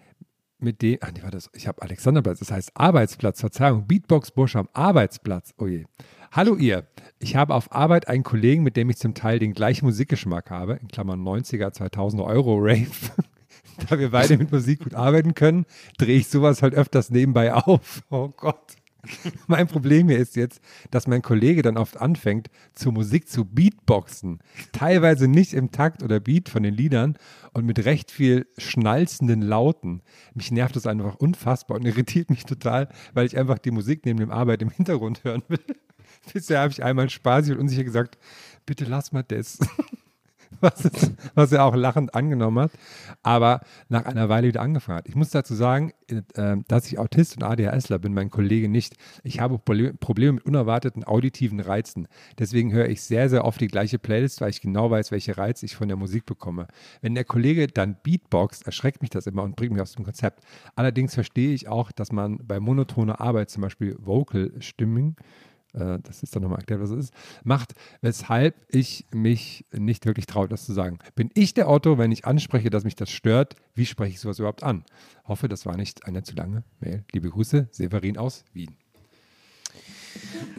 [0.58, 4.68] mit dem, ach nee, war das, ich habe Alexanderplatz, das heißt Arbeitsplatz, Verzeihung, Beatbox-Bursche am
[4.72, 5.84] Arbeitsplatz, oh je.
[6.30, 6.86] Hallo ihr,
[7.18, 10.74] ich habe auf Arbeit einen Kollegen, mit dem ich zum Teil den gleichen Musikgeschmack habe,
[10.74, 12.86] in Klammern 90er, 2000 Euro Rave.
[13.88, 15.66] da wir beide mit Musik gut arbeiten können,
[15.98, 18.02] drehe ich sowas halt öfters nebenbei auf.
[18.10, 18.76] Oh Gott.
[19.48, 20.60] Mein Problem hier ist jetzt,
[20.90, 24.38] dass mein Kollege dann oft anfängt, zur Musik zu Beatboxen.
[24.70, 27.16] Teilweise nicht im Takt oder Beat von den Liedern
[27.52, 30.02] und mit recht viel schnalzenden Lauten.
[30.34, 34.20] Mich nervt das einfach unfassbar und irritiert mich total, weil ich einfach die Musik neben
[34.20, 35.64] dem Arbeit im Hintergrund hören will.
[36.32, 38.18] Bisher habe ich einmal spaßig und unsicher gesagt,
[38.66, 39.58] bitte lass mal das.
[40.60, 42.72] was, es, was er auch lachend angenommen hat,
[43.22, 45.08] aber nach einer Weile wieder angefangen hat.
[45.08, 48.96] Ich muss dazu sagen, äh, dass ich Autist und ADHSler bin, mein Kollege nicht.
[49.22, 52.08] Ich habe Probleme mit unerwarteten auditiven Reizen.
[52.38, 55.66] Deswegen höre ich sehr, sehr oft die gleiche Playlist, weil ich genau weiß, welche Reize
[55.66, 56.68] ich von der Musik bekomme.
[57.00, 60.42] Wenn der Kollege dann Beatboxt, erschreckt mich das immer und bringt mich aus dem Konzept.
[60.74, 65.16] Allerdings verstehe ich auch, dass man bei monotoner Arbeit, zum Beispiel Vocal-Stimming,
[65.72, 67.14] äh, das ist dann nochmal erklärt, was es ist,
[67.44, 70.98] macht, weshalb ich mich nicht wirklich traue, das zu sagen.
[71.14, 73.56] Bin ich der Otto, wenn ich anspreche, dass mich das stört?
[73.74, 74.84] Wie spreche ich sowas überhaupt an?
[75.24, 77.04] Hoffe, das war nicht eine zu lange Mail.
[77.12, 78.76] Liebe Grüße, Severin aus Wien.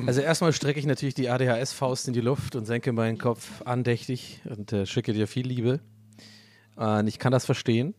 [0.07, 4.41] Also erstmal strecke ich natürlich die ADHS-Faust in die Luft und senke meinen Kopf andächtig
[4.45, 5.79] und äh, schicke dir viel Liebe.
[6.77, 7.93] Äh, ich kann das verstehen.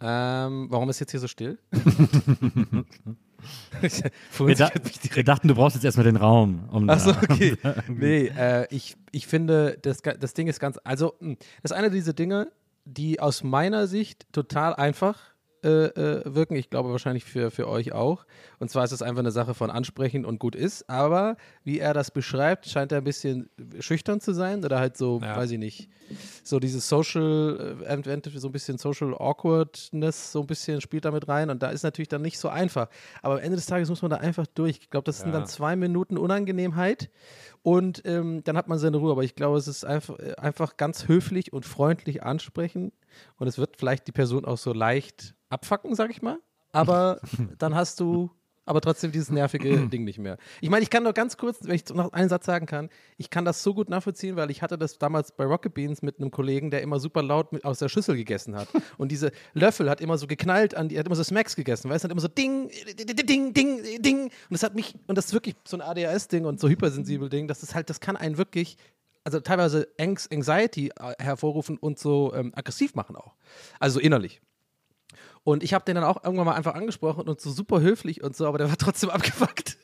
[0.00, 1.58] Ähm, warum ist jetzt hier so still?
[4.38, 4.70] wir, da,
[5.12, 6.68] wir, dachten, du brauchst jetzt erstmal den Raum.
[6.70, 7.56] Um Achso, okay.
[7.88, 11.90] nee, äh, ich, ich finde, das, das Ding ist ganz, also, hm, das ist eine
[11.90, 12.50] dieser Dinge,
[12.84, 15.33] die aus meiner Sicht total einfach
[15.64, 16.56] äh, äh, wirken.
[16.56, 18.26] Ich glaube wahrscheinlich für, für euch auch.
[18.58, 20.88] Und zwar ist es einfach eine Sache von ansprechen und gut ist.
[20.88, 23.48] Aber wie er das beschreibt, scheint er ein bisschen
[23.80, 25.36] schüchtern zu sein oder halt so, ja.
[25.36, 25.88] weiß ich nicht,
[26.42, 31.50] so dieses Social, äh, so ein bisschen Social Awkwardness, so ein bisschen spielt damit rein.
[31.50, 32.88] Und da ist natürlich dann nicht so einfach.
[33.22, 34.78] Aber am Ende des Tages muss man da einfach durch.
[34.82, 35.38] Ich glaube, das sind ja.
[35.38, 37.10] dann zwei Minuten Unangenehmheit
[37.62, 39.12] und ähm, dann hat man seine Ruhe.
[39.12, 42.92] Aber ich glaube, es ist einfach, äh, einfach ganz höflich und freundlich ansprechen.
[43.38, 46.38] Und es wird vielleicht die Person auch so leicht abfacken, sag ich mal.
[46.72, 47.20] Aber
[47.58, 48.30] dann hast du
[48.66, 50.38] aber trotzdem dieses nervige Ding nicht mehr.
[50.60, 52.88] Ich meine, ich kann nur ganz kurz, wenn ich noch einen Satz sagen kann,
[53.18, 56.18] ich kann das so gut nachvollziehen, weil ich hatte das damals bei Rocket Beans mit
[56.18, 58.68] einem Kollegen, der immer super laut mit, aus der Schüssel gegessen hat.
[58.98, 62.04] Und diese Löffel hat immer so geknallt an die, hat immer so Smacks gegessen, weißt
[62.04, 64.22] du, hat immer so Ding, Ding, Ding, Ding.
[64.24, 67.48] Und das hat mich, und das ist wirklich so ein ADHS-Ding und so hypersensibel Ding,
[67.48, 68.76] das ist halt, das kann einen wirklich
[69.26, 73.34] also teilweise Anxiety äh, hervorrufen und so ähm, aggressiv machen auch.
[73.80, 74.42] Also innerlich.
[75.44, 78.34] Und ich habe den dann auch irgendwann mal einfach angesprochen und so super höflich und
[78.34, 79.76] so, aber der war trotzdem abgefuckt.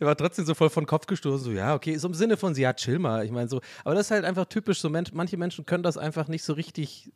[0.00, 2.54] der war trotzdem so voll von Kopf gestoßen, so, ja, okay, so im Sinne von,
[2.54, 3.24] ja, chill mal.
[3.24, 5.98] Ich meine, so, aber das ist halt einfach typisch, so Mensch, manche Menschen können das
[5.98, 7.10] einfach nicht so richtig,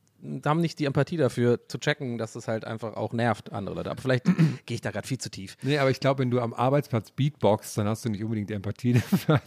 [0.44, 3.90] haben nicht die Empathie dafür zu checken, dass das halt einfach auch nervt, andere Leute.
[3.92, 4.24] Aber vielleicht
[4.66, 5.56] gehe ich da gerade viel zu tief.
[5.62, 8.54] Nee, aber ich glaube, wenn du am Arbeitsplatz Beatboxst, dann hast du nicht unbedingt die
[8.54, 9.40] Empathie dafür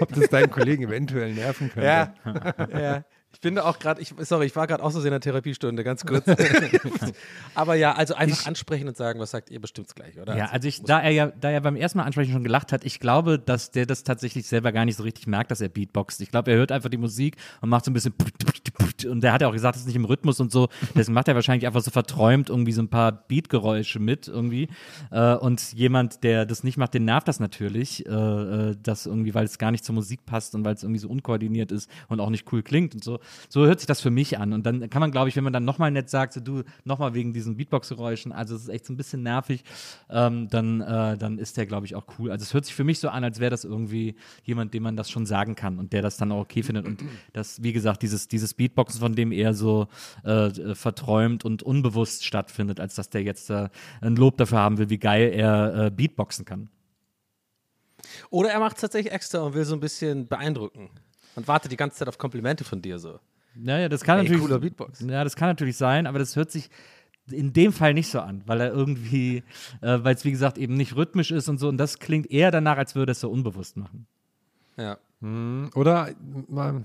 [0.00, 1.86] ob das deinen Kollegen eventuell nerven könnte.
[1.86, 2.14] Ja,
[2.72, 3.04] ja.
[3.32, 6.04] Ich finde auch gerade, ich, sorry, ich war gerade auch so in der Therapiestunde, ganz
[6.04, 6.24] kurz.
[7.54, 10.36] Aber ja, also einfach ich, ansprechen und sagen, was sagt ihr, bestimmt's gleich, oder?
[10.36, 12.84] Ja, also ich, da er ja, da er beim ersten Mal ansprechen schon gelacht hat,
[12.84, 16.20] ich glaube, dass der das tatsächlich selber gar nicht so richtig merkt, dass er Beatboxt.
[16.22, 18.14] Ich glaube, er hört einfach die Musik und macht so ein bisschen
[19.06, 20.68] und der hat ja auch gesagt, das ist nicht im Rhythmus und so.
[20.94, 24.68] Deswegen macht er wahrscheinlich einfach so verträumt irgendwie so ein paar Beatgeräusche mit irgendwie.
[25.10, 29.34] Äh, und jemand, der das nicht macht, den nervt das natürlich, äh, äh das irgendwie,
[29.34, 32.20] weil es gar nicht zur Musik passt und weil es irgendwie so unkoordiniert ist und
[32.20, 33.17] auch nicht cool klingt und so.
[33.48, 34.52] So hört sich das für mich an.
[34.52, 37.14] Und dann kann man, glaube ich, wenn man dann nochmal nett sagt, so du, nochmal
[37.14, 39.64] wegen diesen Beatbox-Geräuschen, also es ist echt so ein bisschen nervig,
[40.10, 42.30] ähm, dann, äh, dann ist der, glaube ich, auch cool.
[42.30, 44.96] Also es hört sich für mich so an, als wäre das irgendwie jemand, dem man
[44.96, 46.86] das schon sagen kann und der das dann auch okay findet.
[46.86, 47.02] Und
[47.32, 49.88] das, wie gesagt, dieses, dieses Beatboxen, von dem eher so
[50.24, 53.68] äh, verträumt und unbewusst stattfindet, als dass der jetzt äh,
[54.00, 56.70] ein Lob dafür haben will, wie geil er äh, Beatboxen kann.
[58.30, 60.90] Oder er macht es tatsächlich extra und will so ein bisschen beeindrucken
[61.38, 63.20] und wartet die ganze Zeit auf Komplimente von dir so.
[63.54, 64.42] Naja, das kann Ey, natürlich.
[64.42, 65.00] Cooler Beatbox.
[65.00, 66.68] Ja, das kann natürlich sein, aber das hört sich
[67.30, 69.44] in dem Fall nicht so an, weil er irgendwie,
[69.80, 71.68] äh, weil es wie gesagt eben nicht rhythmisch ist und so.
[71.68, 74.06] Und das klingt eher danach, als würde es so unbewusst machen.
[74.76, 74.98] Ja.
[75.20, 76.10] Hm, Oder,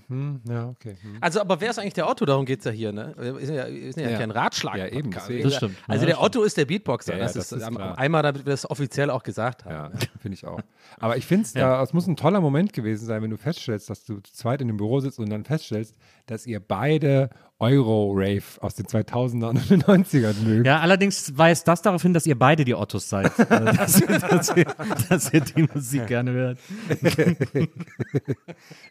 [0.07, 0.95] hm, ja, okay.
[0.99, 1.17] Hm.
[1.21, 2.25] Also, aber wer ist eigentlich der Otto?
[2.25, 3.13] Darum geht es ja hier, ne?
[3.15, 4.17] Wir sind ja, wir sind ja, Ja.
[4.17, 4.75] kein Ratschlag.
[4.77, 5.43] Ja, eben, deswegen.
[5.43, 5.75] Das stimmt.
[5.87, 7.13] Also, der Otto ist der Beatboxer.
[7.13, 9.93] Ja, das, das ist, ist einmal, damit wir das offiziell auch gesagt haben.
[9.93, 10.59] Ja, finde ich auch.
[10.97, 11.83] Aber ich finde es, ja.
[11.83, 14.67] es muss ein toller Moment gewesen sein, wenn du feststellst, dass du zu zweit in
[14.67, 19.81] dem Büro sitzt und dann feststellst, dass ihr beide Euro-Rave aus den 2000ern und den
[19.83, 20.65] 90ern mögt.
[20.65, 23.37] Ja, allerdings weist das darauf hin, dass ihr beide die Ottos seid.
[23.39, 23.45] äh,
[23.77, 24.65] dass, ihr, dass, ihr,
[25.09, 26.59] dass ihr die Musik gerne hört.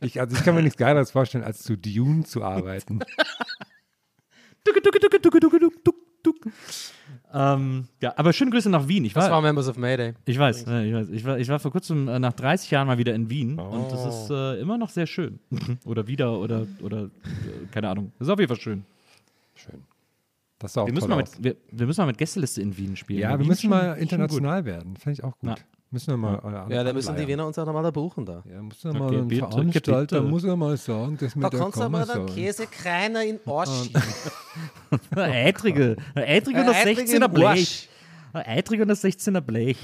[0.00, 3.00] Ich, also ich kann mir nichts Geileres vorstellen, als zu Dune zu arbeiten.
[7.34, 9.04] Ähm, ja, aber schöne Grüße nach Wien.
[9.04, 10.14] Ich Das war, war Members of Mayday.
[10.26, 11.08] ich weiß, äh, ich weiß.
[11.10, 13.90] Ich war, ich war vor kurzem äh, nach 30 Jahren mal wieder in Wien und
[13.90, 15.38] das ist äh, immer noch sehr schön.
[15.86, 17.08] oder wieder oder oder äh,
[17.70, 18.12] keine Ahnung.
[18.18, 18.84] Das ist auf jeden Fall schön.
[19.54, 19.82] Schön.
[20.58, 22.96] Das sah auch Wir müssen, mal mit, wir, wir müssen mal mit Gästeliste in Wien
[22.96, 23.20] spielen.
[23.20, 24.96] Ja, wir müssen schon- mal international werden.
[24.96, 25.40] Fände ich auch gut.
[25.42, 25.54] Na.
[25.92, 26.66] Müssen wir mal.
[26.70, 28.42] Ja, da müssen die Wiener uns auch nochmal da buchen da.
[28.50, 30.30] Ja, muss ja Okay, mal ein bitte, Veranstalter bitte.
[30.30, 32.26] muss ja mal sagen, dass wir da kommen sollen.
[32.26, 33.90] Käsekreiner in Arsch.
[35.14, 35.96] Eitrige.
[36.14, 37.88] Eitrige und das 16er Blech.
[38.32, 39.76] Eitrige und das 16er Blech.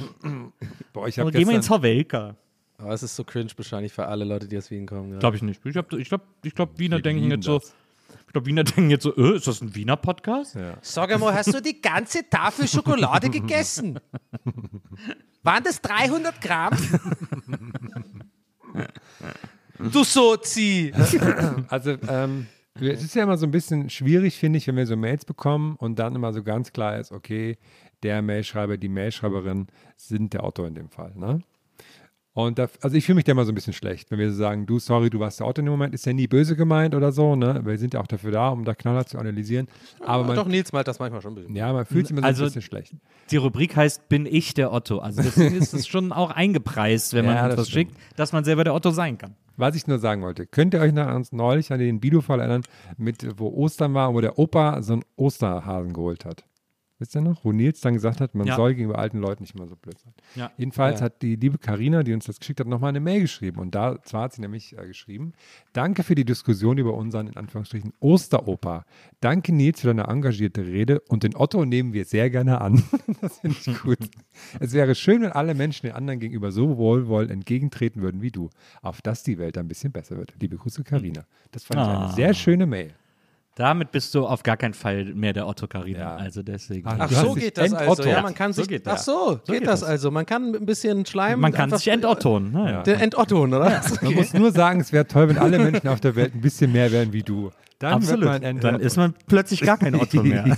[0.94, 2.36] Boah, ich habe gehen wir ins Havelka.
[2.78, 5.12] Aber es ist so cringe wahrscheinlich für alle Leute, die aus Wien kommen.
[5.12, 5.18] Ja.
[5.18, 5.60] Glaube ich nicht.
[5.66, 7.60] Ich glaube, ich glaub, ich glaub, Wiener denken jetzt so.
[8.26, 10.54] Ich glaube, Wiener denken jetzt so, äh, ist das ein Wiener Podcast?
[10.54, 10.78] Ja.
[10.80, 13.98] Sag einmal, hast du die ganze Tafel Schokolade gegessen?
[15.48, 16.76] Waren das 300 Gramm?
[19.78, 20.92] du Sozi!
[21.68, 24.94] Also, ähm, es ist ja immer so ein bisschen schwierig, finde ich, wenn wir so
[24.94, 27.56] Mails bekommen und dann immer so ganz klar ist, okay,
[28.02, 31.14] der Mailschreiber, die Mailschreiberin sind der Autor in dem Fall.
[31.16, 31.40] Ne?
[32.34, 34.36] Und da, also ich fühle mich da immer so ein bisschen schlecht, wenn wir so
[34.38, 36.94] sagen, du, sorry, du warst der Autor in dem Moment, ist ja nie böse gemeint
[36.94, 37.62] oder so, ne?
[37.64, 39.66] Wir sind ja auch dafür da, um da knallhart zu analysieren.
[40.06, 41.56] Aber man, Doch, Nils malt das manchmal schon ein bisschen.
[41.56, 42.94] ja, man fühlt sich immer so Also- ein bisschen schlecht.
[43.32, 44.98] Die Rubrik heißt Bin ich der Otto?
[44.98, 48.44] Also deswegen ist es schon auch eingepreist, wenn man Ja, uns das schickt, dass man
[48.44, 49.34] selber der Otto sein kann.
[49.56, 52.62] Was ich nur sagen wollte, könnt ihr euch noch an, neulich an den Videofall erinnern,
[52.96, 56.44] mit, wo Ostern war, wo der Opa so einen Osterhasen geholt hat?
[57.00, 57.44] Wisst ihr noch?
[57.44, 58.56] Wo Nils dann gesagt hat, man Ja.
[58.56, 60.12] soll gegenüber alten Leuten nicht immer so blöd sein.
[60.34, 60.50] Ja.
[60.56, 63.60] Jedenfalls hat die liebe Karina, die uns das geschickt hat, nochmal eine Mail geschrieben.
[63.60, 65.32] Und da zwar hat sie nämlich äh, geschrieben,
[65.72, 68.84] danke für die Diskussion über unseren, in Anführungsstrichen, Osteropa.
[69.20, 72.82] Danke Nils für deine engagierte Rede und den Otto nehmen wir sehr gerne an.
[73.20, 73.98] das finde ich gut.
[74.60, 78.50] es wäre schön, wenn alle Menschen den anderen gegenüber so wohlwollend entgegentreten würden wie du,
[78.82, 80.34] auf dass die Welt ein bisschen besser wird.
[80.40, 81.24] Liebe Grüße, Karina.
[81.52, 82.04] Das fand ich Ah.
[82.06, 82.92] eine sehr schöne Mail.
[83.58, 85.98] Damit bist du auf gar keinen Fall mehr der Otto Karina.
[85.98, 86.14] Ja.
[86.16, 86.86] Also deswegen.
[86.88, 88.04] Ach so geht das also.
[88.04, 88.68] Ja, man kann So sich.
[88.68, 89.04] geht ach das.
[89.04, 89.12] so,
[89.44, 89.88] So geht geht das das.
[89.88, 90.12] also.
[90.12, 91.40] Man kann mit ein bisschen Schleim.
[91.40, 92.52] man kann sich entottonen.
[92.52, 92.70] Ne?
[92.70, 92.82] Ja.
[92.84, 93.82] Der Entotton, oder?
[94.00, 96.70] Man muss nur sagen, es wäre toll, wenn alle Menschen auf der Welt ein bisschen
[96.70, 97.50] mehr wären wie du.
[97.80, 98.42] Dann Absolut.
[98.44, 100.44] Dann ist man plötzlich gar kein Otto mehr.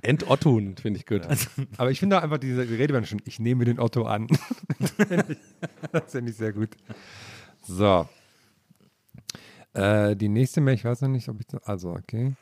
[0.00, 1.22] Entotton, finde ich gut.
[1.76, 4.26] Aber ich finde auch einfach diese Redewendung schon, ich nehme den Otto an.
[5.92, 6.70] das finde ich sehr gut.
[7.62, 8.08] So.
[9.74, 11.46] Äh, die nächste Mail, ich weiß noch nicht, ob ich.
[11.64, 12.34] Also, okay.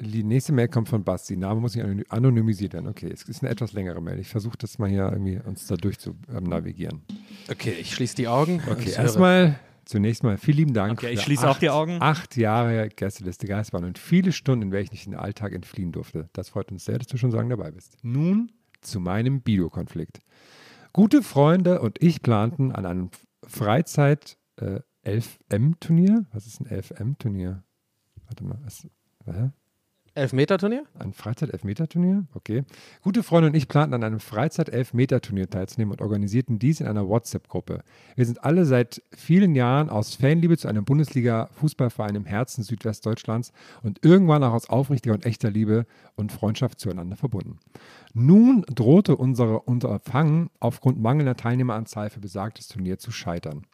[0.00, 1.36] Die nächste Mail kommt von Basti.
[1.36, 2.88] Name muss nicht anony- anonymisiert werden.
[2.88, 4.18] Okay, es ist eine etwas längere Mail.
[4.18, 7.02] Ich versuche das mal hier irgendwie uns da durch zu ähm, navigieren.
[7.48, 8.60] Okay, ich schließe die Augen.
[8.68, 10.94] Okay, Ich erstmal, zunächst mal vielen lieben Dank.
[10.98, 11.98] Okay, ich schließe auch die acht- Augen.
[12.00, 16.28] Acht Jahre Gästeliste Geistbahn und viele Stunden, in welchen ich in den Alltag entfliehen durfte.
[16.32, 17.96] Das freut uns sehr, dass du schon sagen dabei bist.
[18.02, 20.18] Nun zu meinem Biokonflikt.
[20.92, 23.10] Gute Freunde und ich planten an einem
[23.46, 26.26] Freizeit äh, 11M-Turnier.
[26.32, 27.62] Was ist ein 11M-Turnier?
[28.26, 28.86] Warte mal, was,
[29.26, 29.50] hä?
[30.16, 30.84] Elfmeter-Turnier?
[30.96, 32.26] Ein Freizeit-Elfmeter-Turnier?
[32.34, 32.62] Okay.
[33.02, 37.82] Gute Freunde und ich planten an einem Freizeit-Elfmeter-Turnier teilzunehmen und organisierten dies in einer WhatsApp-Gruppe.
[38.14, 44.04] Wir sind alle seit vielen Jahren aus Fanliebe zu einem Bundesliga-Fußballverein im Herzen Südwestdeutschlands und
[44.04, 47.58] irgendwann auch aus aufrichtiger und echter Liebe und Freundschaft zueinander verbunden.
[48.12, 53.66] Nun drohte unsere Unterfangen aufgrund mangelnder Teilnehmeranzahl für besagtes Turnier zu scheitern.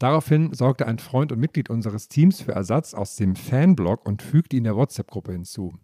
[0.00, 4.56] Daraufhin sorgte ein Freund und Mitglied unseres Teams für Ersatz aus dem Fanblog und fügte
[4.56, 5.74] ihn der WhatsApp-Gruppe hinzu.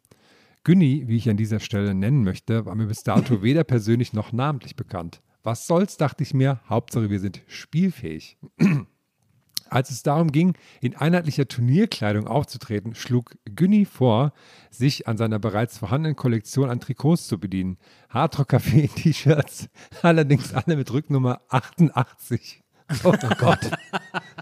[0.65, 4.33] Günni, wie ich an dieser Stelle nennen möchte, war mir bis dato weder persönlich noch
[4.33, 5.21] namentlich bekannt.
[5.43, 8.39] Was soll's, dachte ich mir, Hauptsache wir sind spielfähig.
[9.69, 14.33] Als es darum ging, in einheitlicher Turnierkleidung aufzutreten, schlug Günni vor,
[14.71, 17.77] sich an seiner bereits vorhandenen Kollektion an Trikots zu bedienen.
[18.09, 19.69] Hardrock Café T-Shirts,
[20.03, 22.63] allerdings alle mit Rücknummer 88.
[23.05, 23.59] Oh Gott.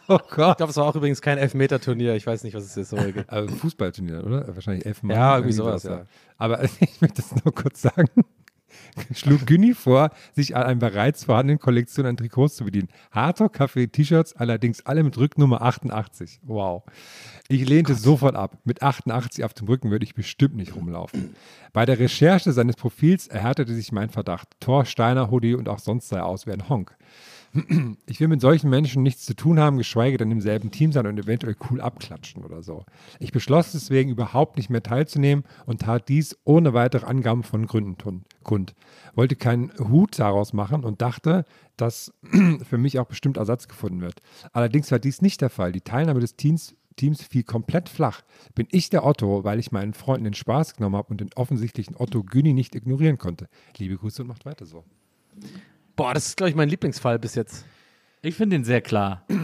[0.09, 0.57] Oh Ich Gott.
[0.59, 2.14] glaube, es war auch übrigens kein Elfmeter-Turnier.
[2.14, 2.92] Ich weiß nicht, was es ist.
[2.92, 3.24] aber.
[3.26, 4.54] Also Fußballturnier, oder?
[4.54, 5.14] Wahrscheinlich elf Mal.
[5.14, 6.04] Ja, irgendwie sowas, ja.
[6.37, 8.09] Aber ich möchte das nur kurz sagen.
[9.14, 12.88] schlug Günni vor, sich an einer bereits vorhandenen Kollektion an Trikots zu bedienen.
[13.12, 16.40] Harter Kaffee, T-Shirts, allerdings alle mit Rücknummer 88.
[16.42, 16.83] Wow.
[17.48, 18.59] Ich lehnte sofort ab.
[18.64, 21.35] Mit 88 auf dem Rücken würde ich bestimmt nicht rumlaufen.
[21.72, 24.48] Bei der Recherche seines Profils erhärtete sich mein Verdacht.
[24.61, 26.96] Thor, Steiner, Hoodie und auch sonst sei aus wie ein Honk.
[28.06, 31.06] Ich will mit solchen Menschen nichts zu tun haben, geschweige denn im selben Team sein
[31.06, 32.84] und eventuell cool abklatschen oder so.
[33.20, 37.96] Ich beschloss deswegen überhaupt nicht mehr teilzunehmen und tat dies ohne weitere Angaben von Gründen
[38.42, 38.74] kund.
[39.14, 41.44] Wollte keinen Hut daraus machen und dachte,
[41.76, 42.12] dass
[42.68, 44.20] für mich auch bestimmt Ersatz gefunden wird.
[44.52, 45.70] Allerdings war dies nicht der Fall.
[45.70, 48.22] Die Teilnahme des Teams, Teams fiel komplett flach.
[48.54, 51.94] Bin ich der Otto, weil ich meinen Freunden den Spaß genommen habe und den offensichtlichen
[51.96, 53.48] Otto Güni nicht ignorieren konnte.
[53.76, 54.84] Liebe Grüße und macht weiter so.
[55.96, 57.64] Boah, das ist, glaube ich, mein Lieblingsfall bis jetzt.
[58.22, 59.22] Ich finde den sehr klar.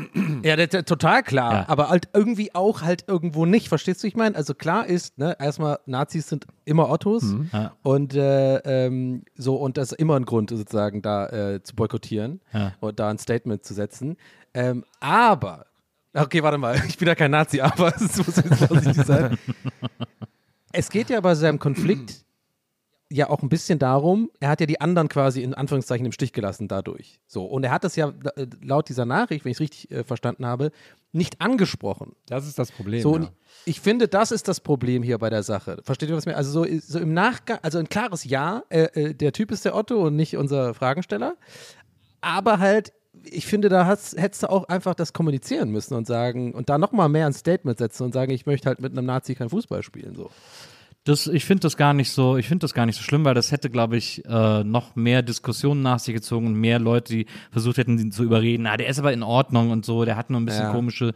[0.42, 1.64] Ja, der, der, total klar, Ja.
[1.68, 3.68] aber halt irgendwie auch halt irgendwo nicht.
[3.68, 4.34] Verstehst du, ich meine?
[4.36, 7.72] Also klar ist, ne, erstmal, Nazis sind immer Ottos Ja.
[7.82, 12.40] und äh, ähm, so, und das ist immer ein Grund, sozusagen, da äh, zu boykottieren
[12.54, 12.72] Ja.
[12.80, 14.16] und da ein Statement zu setzen.
[14.54, 15.66] Ähm, aber,
[16.14, 19.36] okay, warte mal, ich bin ja kein Nazi, aber es muss jetzt vorsichtig sein.
[20.72, 22.24] Es geht ja bei seinem Konflikt
[23.12, 26.32] ja auch ein bisschen darum, er hat ja die anderen quasi in Anführungszeichen im Stich
[26.32, 27.20] gelassen dadurch.
[27.26, 30.04] So, und er hat das ja äh, laut dieser Nachricht, wenn ich es richtig äh,
[30.04, 30.70] verstanden habe,
[31.12, 32.14] nicht angesprochen.
[32.26, 33.02] Das ist das Problem.
[33.02, 33.28] So, ja.
[33.64, 35.78] ich finde, das ist das Problem hier bei der Sache.
[35.82, 36.36] Versteht ihr, was mir?
[36.36, 39.74] Also, so, so im Nachgang, also ein klares Ja, äh, äh, der Typ ist der
[39.74, 41.34] Otto und nicht unser Fragensteller.
[42.20, 42.92] Aber halt,
[43.24, 46.78] ich finde, da hast- hättest du auch einfach das kommunizieren müssen und sagen, und da
[46.78, 49.82] nochmal mehr ein Statement setzen und sagen, ich möchte halt mit einem Nazi kein Fußball
[49.82, 50.14] spielen.
[50.14, 50.30] So.
[51.04, 53.32] Das, ich finde das gar nicht so, ich finde das gar nicht so schlimm, weil
[53.32, 57.26] das hätte, glaube ich, äh, noch mehr Diskussionen nach sich gezogen und mehr Leute, die
[57.50, 58.66] versucht hätten, ihn zu überreden.
[58.66, 60.72] Ah, der ist aber in Ordnung und so, der hat nur ein bisschen Ja.
[60.72, 61.14] komische,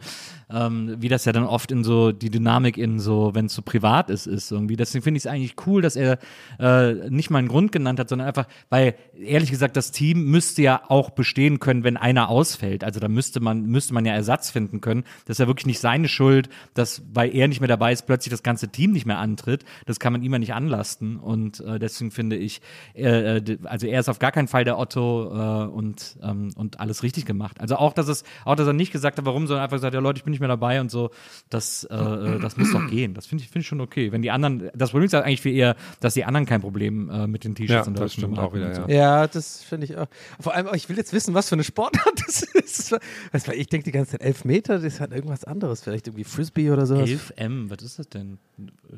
[0.49, 3.61] ähm, wie das ja dann oft in so die Dynamik in so, wenn es so
[3.61, 4.75] privat ist, ist irgendwie.
[4.75, 6.17] Deswegen finde ich es eigentlich cool, dass er
[6.59, 10.63] äh, nicht mal einen Grund genannt hat, sondern einfach, weil ehrlich gesagt, das Team müsste
[10.63, 12.83] ja auch bestehen können, wenn einer ausfällt.
[12.83, 15.03] Also da müsste man, müsste man ja Ersatz finden können.
[15.25, 18.31] Das ist ja wirklich nicht seine Schuld, dass, weil er nicht mehr dabei ist, plötzlich
[18.31, 19.63] das ganze Team nicht mehr antritt.
[19.85, 21.17] Das kann man ihm ja nicht anlasten.
[21.17, 22.61] Und äh, deswegen finde ich,
[22.93, 26.79] äh, äh, also er ist auf gar keinen Fall der Otto äh, und, ähm, und
[26.79, 27.59] alles richtig gemacht.
[27.59, 29.99] Also auch, dass es, auch dass er nicht gesagt hat, warum, sondern einfach gesagt, ja
[29.99, 31.11] Leute, ich bin nicht mehr dabei und so,
[31.49, 33.13] das, äh, äh, das muss doch gehen.
[33.13, 34.11] Das finde ich, finde ich schon okay.
[34.11, 37.09] Wenn die anderen, das Problem ist ja eigentlich viel eher, dass die anderen kein Problem
[37.09, 38.95] äh, mit den Ja, T-Shirts und das stimmt auch wieder, und ja.
[38.95, 40.07] Ja, das finde ich auch.
[40.39, 42.95] Vor allem, ich will jetzt wissen, was für eine Sportart das ist.
[43.31, 45.81] Weißt du, ich denke die ganze Zeit, elf Meter, das hat irgendwas anderes.
[45.81, 47.09] Vielleicht irgendwie Frisbee oder sowas.
[47.09, 48.37] 11M, was ist das denn?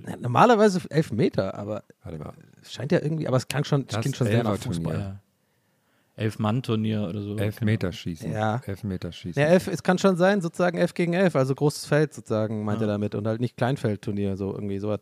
[0.08, 2.34] Ja, normalerweise elf Meter, aber Warte mal.
[2.62, 4.58] es scheint ja irgendwie, aber es klang schon, Das klingt schon sehr nach.
[4.58, 5.00] Fußball.
[5.00, 5.20] Ja.
[6.16, 7.38] Elf-Mann-Turnier oder so.
[7.38, 8.32] Elf Meter schießen.
[8.32, 8.60] Ja.
[8.66, 9.40] Elf Meter schießen.
[9.42, 12.82] Ja, elf, es kann schon sein, sozusagen elf gegen elf, also großes Feld sozusagen, meint
[12.82, 12.94] er Ja.
[12.94, 13.14] damit.
[13.14, 15.02] Und halt nicht Kleinfeldturnier, so irgendwie sowas.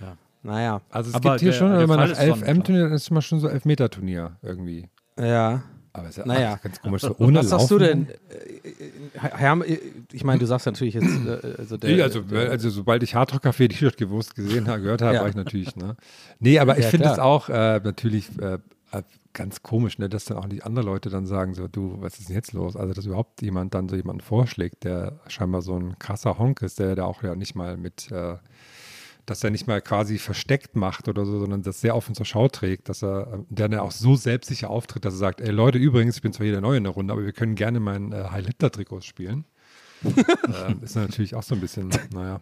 [0.00, 0.16] Ja.
[0.42, 0.80] Naja.
[0.90, 3.02] Also es Aber gibt hier der- schon, wenn man nach ist schon 11M-Turnier, dann ist
[3.04, 4.88] es mal schon so Elf-Meter-Turnier irgendwie.
[5.18, 5.62] Ja.
[5.92, 6.58] Aber es ist ja Naja.
[6.62, 8.08] ganz komisch, so ohne Was sagst du denn?
[8.08, 9.78] Äh, äh, Herm, äh,
[10.12, 11.08] ich meine, du sagst natürlich jetzt,
[11.58, 11.90] also der.
[11.96, 15.22] Nee, also, der, also sobald ich Hardrock Café T-Shirt gewusst gesehen habe, gehört habe, Ja.
[15.22, 15.96] war ich natürlich, ne?
[16.38, 18.58] Nee, aber ich Ja, finde es auch äh, natürlich äh,
[19.32, 22.28] ganz komisch, ne, dass dann auch die anderen Leute dann sagen so, du, was ist
[22.28, 22.76] denn jetzt los?
[22.76, 26.78] Also, dass überhaupt jemand dann so jemanden vorschlägt, der scheinbar so ein krasser Honk ist,
[26.78, 28.36] der da auch ja nicht mal mit, äh,
[29.30, 32.48] dass er nicht mal quasi versteckt macht oder so, sondern das sehr offen zur Schau
[32.48, 35.78] trägt, dass er, äh, der dann auch so selbstsicher auftritt, dass er sagt, ey Leute,
[35.78, 38.10] übrigens, ich bin zwar hier der Neue in der Runde, aber wir können gerne meinen
[38.10, 39.44] äh, High-Hitler-Trikots spielen.
[40.04, 42.40] ähm, ist natürlich auch so ein bisschen, naja.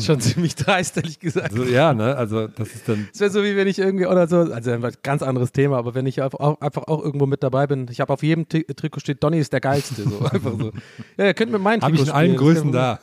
[0.00, 1.52] schon ziemlich dreist, ehrlich gesagt.
[1.52, 4.26] Also, ja, ne, also das ist dann, Es wäre so, wie wenn ich irgendwie oder
[4.26, 7.44] so, also ein ganz anderes Thema, aber wenn ich einfach auch, einfach auch irgendwo mit
[7.44, 10.02] dabei bin, ich habe auf jedem Tri Trikot steht, Donny ist der Geilste.
[10.02, 10.72] So, einfach so.
[11.16, 12.98] Ja, ihr könnt mit meinen habe ich in Trikots allen Größen da.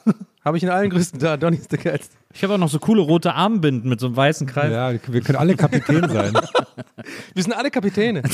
[0.46, 2.16] Habe ich in allen Größen da, Donny ist der Geilste.
[2.34, 4.72] Ich habe auch noch so coole rote Armbinden mit so einem weißen Kreis.
[4.72, 6.34] Ja, wir können alle Kapitän sein.
[7.34, 8.22] Wir sind alle Kapitäne.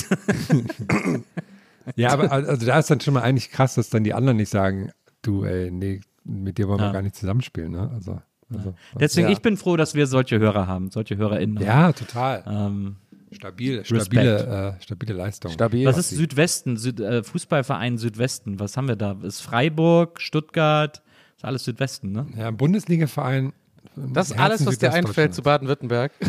[1.95, 4.49] Ja, aber also da ist dann schon mal eigentlich krass, dass dann die anderen nicht
[4.49, 4.91] sagen,
[5.23, 6.91] du, ey, nee, mit dir wollen wir Ja.
[6.91, 7.89] gar nicht zusammenspielen, ne?
[7.93, 8.21] Also,
[8.53, 9.33] also Deswegen, Ja.
[9.33, 11.57] ich bin froh, dass wir solche Hörer haben, solche HörerInnen.
[11.57, 11.65] haben.
[11.65, 12.43] ja, total.
[12.47, 12.95] Ähm,
[13.31, 15.51] Stabil, stabile, äh, stabile Leistung.
[15.53, 15.85] Stabil.
[15.87, 16.77] was ist Südwesten?
[16.77, 18.59] Süd, äh, Fußballverein Südwesten.
[18.59, 19.17] Was haben wir da?
[19.23, 21.01] Ist Freiburg, Stuttgart,
[21.41, 22.27] ist alles Südwesten, ne?
[22.37, 23.53] Ja, ein Bundesliga-Verein.
[23.95, 25.41] Das ist alles, was dir einfällt zu.
[25.41, 26.11] Baden-Württemberg.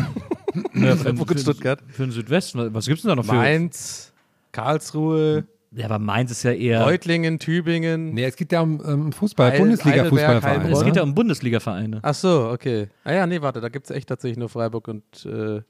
[0.75, 1.79] Ja, und Stuttgart.
[1.87, 2.71] Für den Südwesten.
[2.75, 3.33] Was gibt's denn da noch für?
[3.33, 4.13] Mainz,
[4.51, 6.83] Karlsruhe, Ja, aber Mainz ist ja eher.
[6.83, 8.13] Reutlingen, Tübingen.
[8.13, 10.43] Nee, es geht ja um ähm, Fußball, Heil- Bundesliga-Fußballverein.
[10.43, 11.99] Heidelberg, es geht ja um Bundesliga-Vereine.
[12.03, 12.87] Ach so, okay.
[13.03, 15.61] Ah ja, nee, warte, da gibt es echt tatsächlich nur Freiburg und äh,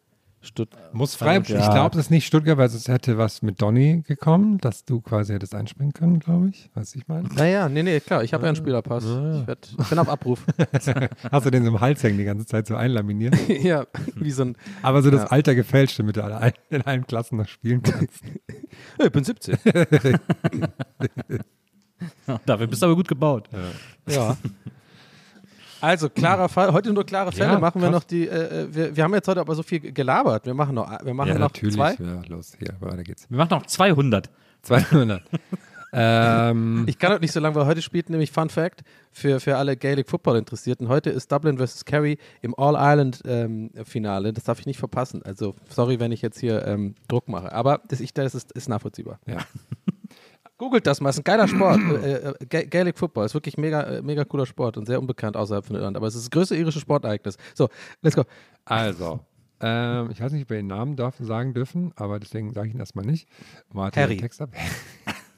[0.43, 1.59] Stutt Muss Freiburg, Ja.
[1.61, 4.99] ich glaube, das ist nicht Stuttgart, weil es hätte was mit Donny gekommen, dass du
[4.99, 6.69] quasi hättest einspringen können, glaube ich.
[6.73, 7.29] Weißt du, ich meine?
[7.29, 9.05] Naja, nee, nee, klar, ich habe ja einen Spielerpass.
[9.05, 10.43] Ich, werd, ich bin auf Abruf.
[11.31, 13.35] Hast du den so im Hals hängen die ganze Zeit so einlaminiert?
[13.63, 14.57] ja, wie so ein.
[14.81, 15.31] Aber so das.
[15.31, 18.21] Alter gefälscht, damit du alle in allen Klassen noch spielen kannst.
[18.99, 19.57] Ja, ich bin 17.
[22.45, 23.47] Dafür bist du aber gut gebaut.
[24.07, 24.35] Ja.
[25.83, 27.99] Also klarer Fall, heute nur klare Fälle, Ja, machen wir krass.
[27.99, 30.75] noch die, äh, äh, wir, wir haben jetzt heute aber so viel gelabert, wir machen
[30.75, 31.75] noch, wir machen ja, noch natürlich.
[31.75, 31.95] zwei.
[31.95, 33.29] Ja, los, hier, weiter geht's.
[33.29, 34.29] Wir machen noch 200.
[34.61, 35.21] 200.
[35.93, 39.57] ähm, Ich kann heute nicht so lange, weil heute spielt nämlich Fun Fact für, für
[39.57, 40.87] alle Gaelic Football Interessierten.
[40.87, 41.83] Heute ist Dublin vs.
[41.83, 44.31] Kerry im All-Ireland-Finale.
[44.31, 45.21] das darf ich nicht verpassen.
[45.23, 47.51] Also, sorry, wenn ich jetzt hier ähm, Druck mache.
[47.51, 49.19] Aber das, ich, das ist, ist nachvollziehbar.
[49.27, 49.39] ja.
[50.57, 51.79] Googelt das mal, ist ein geiler Sport.
[51.81, 55.35] äh, äh, Ga- Gaelic Football ist wirklich mega, äh, mega cooler Sport und sehr unbekannt
[55.35, 55.97] außerhalb von Irland.
[55.97, 57.37] Aber es ist das größte irische Sportereignis.
[57.55, 57.69] So,
[58.01, 58.23] let's go.
[58.65, 59.19] Also,
[59.59, 62.73] ähm, ich weiß nicht, ob wir den Namen darf, sagen dürfen, aber deswegen sage ich
[62.75, 63.27] ihn erstmal nicht.
[63.71, 64.15] Warte, Harry.
[64.15, 64.49] den Text ab.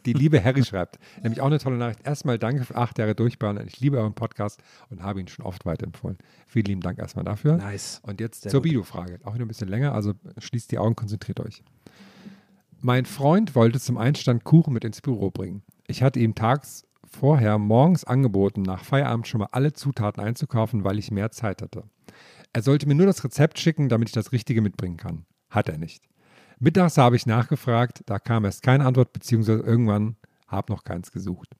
[0.05, 2.05] Die liebe Harry schreibt, nämlich auch eine tolle Nachricht.
[2.05, 3.59] Erstmal danke für acht Jahre Durchbauen.
[3.65, 6.19] Ich liebe euren Podcast und habe ihn schon oft weiterempfohlen.
[6.45, 7.57] Vielen lieben Dank erstmal dafür.
[7.57, 8.01] Nice.
[8.03, 8.63] Und jetzt Sehr zur.
[8.63, 9.17] Videofrage.
[9.23, 11.63] Auch wieder ein bisschen länger, also schließt die Augen, konzentriert euch.
[12.87, 15.63] Mein Freund wollte zum Einstand Kuchen mit ins Büro bringen.
[15.87, 20.99] Ich hatte ihm tags vorher morgens angeboten, nach Feierabend schon mal alle Zutaten einzukaufen, weil
[20.99, 21.85] ich mehr Zeit hatte.
[22.53, 25.25] Er sollte mir nur das Rezept schicken, damit ich das Richtige mitbringen kann.
[25.49, 26.07] Hat er nicht.
[26.59, 30.17] Mittags habe ich nachgefragt, da kam erst keine Antwort, beziehungsweise irgendwann
[30.47, 31.55] habe noch keins gesucht.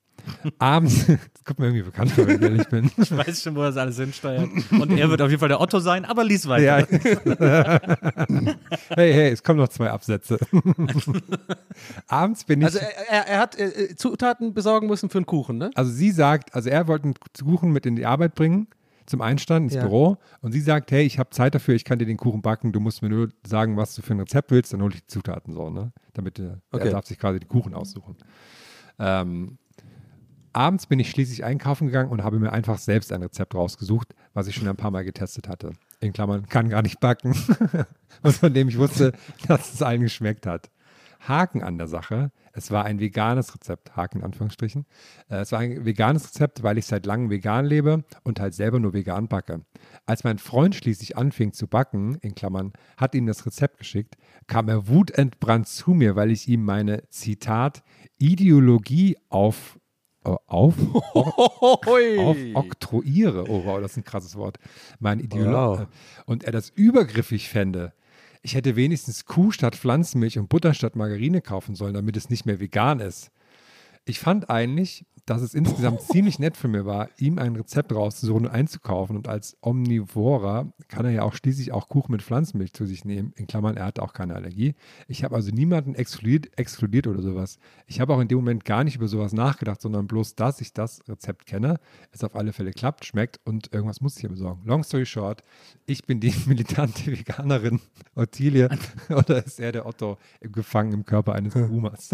[0.58, 2.90] Abends, das kommt mir irgendwie bekannt vor, wenn ich ehrlich bin.
[2.96, 4.48] Ich weiß schon, wo das alles hinsteuert.
[4.70, 6.86] Und er wird auf jeden Fall der Otto sein, aber lies weiter.
[6.88, 7.78] Ja.
[8.96, 10.38] hey, hey, es kommen noch zwei Absätze.
[12.08, 12.66] Abends bin ich.
[12.66, 15.70] Also, er, er, hat äh, Zutaten besorgen müssen für einen Kuchen, ne?
[15.74, 18.68] Also sie sagt, also er wollte einen Kuchen mit in die Arbeit bringen,
[19.06, 19.82] zum Einstand ins Ja.
[19.82, 20.18] Büro.
[20.40, 22.80] Und sie sagt, hey, ich habe Zeit dafür, ich kann dir den Kuchen backen, du
[22.80, 25.52] musst mir nur sagen, was du für ein Rezept willst, dann hole ich die Zutaten
[25.54, 25.92] so, ne?
[26.14, 26.86] Damit äh, Okay.
[26.86, 28.16] er darf sich quasi den Kuchen aussuchen.
[28.98, 29.58] Ähm,
[30.56, 34.46] abends bin ich schließlich einkaufen gegangen und habe mir einfach selbst ein Rezept rausgesucht, was
[34.46, 35.72] ich schon ein paar Mal getestet hatte.
[36.00, 37.34] In Klammern, kann gar nicht backen.
[38.22, 39.12] und von dem ich wusste,
[39.46, 40.70] dass es allen geschmeckt hat.
[41.20, 42.30] Haken an der Sache.
[42.52, 44.86] Es war ein veganes Rezept, Haken in Anführungsstrichen.
[45.28, 48.78] Äh, es war ein veganes Rezept, weil ich seit langem vegan lebe und halt selber
[48.78, 49.62] nur vegan backe.
[50.06, 54.16] Als mein Freund schließlich anfing zu backen, in Klammern, hat ihm das Rezept geschickt,
[54.46, 57.82] kam er wutentbrannt zu mir, weil ich ihm meine, Zitat,
[58.18, 59.78] Ideologie auf,
[60.26, 60.74] auf,
[61.14, 63.48] aufoktroyiere.
[63.48, 64.58] Oh wow, das ist ein krasses Wort.
[64.98, 65.82] Mein Ideologie.
[65.82, 65.86] Wow.
[66.26, 67.92] Und er das übergriffig fände.
[68.42, 72.46] Ich hätte wenigstens Kuh statt Pflanzenmilch und Butter statt Margarine kaufen sollen, damit es nicht
[72.46, 73.30] mehr vegan ist.
[74.04, 78.46] Ich fand eigentlich, dass es insgesamt ziemlich nett für mir war, ihm ein Rezept rauszusuchen
[78.46, 79.16] und einzukaufen.
[79.16, 83.32] Und als Omnivorer kann er ja auch schließlich auch Kuchen mit Pflanzenmilch zu sich nehmen.
[83.36, 84.74] In Klammern, er hat auch keine Allergie.
[85.08, 87.58] Ich habe also niemanden exkludiert, exkludiert oder sowas.
[87.86, 90.72] Ich habe auch in dem Moment gar nicht über sowas nachgedacht, sondern bloß, dass ich
[90.72, 91.80] das Rezept kenne,
[92.12, 94.62] es auf alle Fälle klappt, schmeckt und irgendwas muss ich ja besorgen.
[94.64, 95.42] Long story short,
[95.86, 97.80] ich bin die militante Veganerin
[98.14, 98.68] Ottilie
[99.08, 102.10] oder ist er der Otto gefangen im Körper eines Boomers?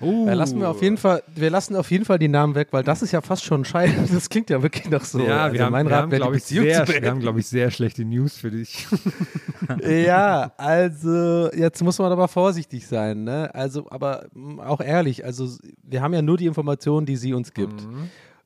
[0.00, 2.82] Ja, lassen wir auf jeden Fall, wir lassen auf jeden Fall die Namen weg, weil
[2.82, 3.94] das ist ja fast schon scheiße.
[4.12, 5.20] Das klingt ja wirklich noch so.
[5.20, 7.46] ja, Also wir haben, mein wir haben glaube ich, sehr, zu wir haben, glaub ich,
[7.46, 8.86] sehr schlechte News für dich.
[9.82, 13.54] ja, also jetzt muss man aber vorsichtig sein, ne?
[13.54, 15.48] Also, aber mh, auch ehrlich, also
[15.82, 17.86] wir haben ja nur die Informationen, die sie uns gibt.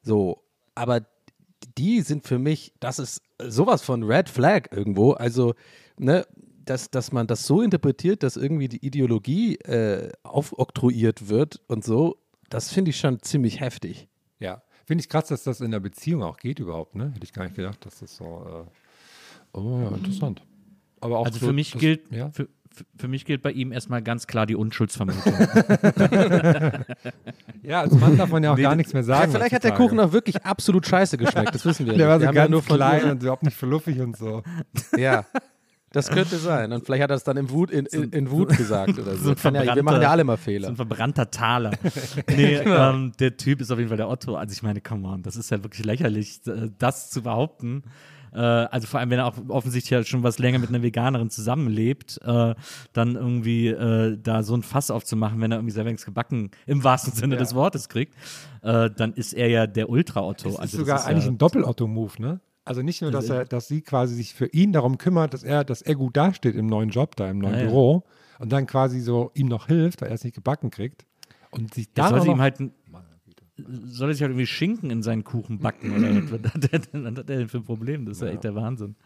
[0.02, 0.42] So,
[0.74, 1.00] aber
[1.76, 5.12] die sind für mich, das ist sowas von Red Flag irgendwo.
[5.12, 5.54] Also,
[5.98, 6.24] ne,
[6.64, 12.16] dass, dass man das so interpretiert, dass irgendwie die Ideologie äh, aufoktroyiert wird und so,
[12.48, 14.08] das finde ich schon ziemlich heftig.
[14.38, 17.12] Ja, finde ich krass, dass das in der Beziehung auch geht überhaupt, ne?
[17.14, 18.66] Hätte ich gar nicht gedacht, dass das so.
[19.54, 20.42] Äh, oh ja, interessant.
[21.00, 22.30] Aber auch Also so, für mich das, gilt, Ja?
[22.30, 22.48] für,
[22.96, 25.32] für- mich gilt bei ihm erstmal ganz klar die Unschuldsvermutung.
[27.62, 29.32] ja, als Mann darf man ja auch Nee, gar nichts mehr Ja, sagen.
[29.32, 29.72] vielleicht hat der.
[29.74, 32.08] Kuchen auch wirklich absolut scheiße geschmeckt, das wissen wir Der nicht.
[32.08, 34.42] war Wir so ja ganz nur klein und überhaupt nicht fluffig und so.
[34.96, 35.24] Ja,
[35.92, 36.72] das könnte sein.
[36.72, 39.34] Und vielleicht hat er es dann in Wut, in, in, in Wut gesagt oder so.
[39.34, 40.68] so ja, wir machen ja alle mal So Fehler.
[40.68, 41.72] ein verbrannter Taler.
[42.28, 44.34] Nee, ähm, der Typ ist auf jeden Fall der Otto.
[44.36, 47.82] Also ich meine, come on, das ist ja wirklich lächerlich, äh, das zu behaupten.
[48.32, 51.30] Äh, also vor allem, wenn er auch offensichtlich ja schon was länger mit einer Veganerin
[51.30, 52.54] zusammenlebt, äh,
[52.92, 56.84] dann irgendwie äh, da so ein Fass aufzumachen, wenn er irgendwie selber nichts gebacken im
[56.84, 58.14] wahrsten Sinne des Wortes kriegt,
[58.62, 60.50] äh, dann ist er ja der Ultra-Otto.
[60.50, 62.40] Das Also ist sogar eigentlich ja, ein Doppel-Otto-Move, ne?
[62.64, 65.64] Also nicht nur, dass er, dass sie quasi sich für ihn darum kümmert, dass er,
[65.64, 67.66] dass er gut dasteht im neuen Job da, im neuen Ja, ja.
[67.66, 68.04] Büro
[68.38, 71.06] und dann quasi so ihm noch hilft, weil er es nicht gebacken kriegt.
[71.50, 72.58] Und sich dann sollte noch, ihm halt
[73.86, 77.48] soll er sich halt irgendwie Schinken in seinen Kuchen backen oder was, hat der denn,
[77.48, 78.06] für ein Problem?
[78.06, 78.96] Das ist ja, echt der Wahnsinn.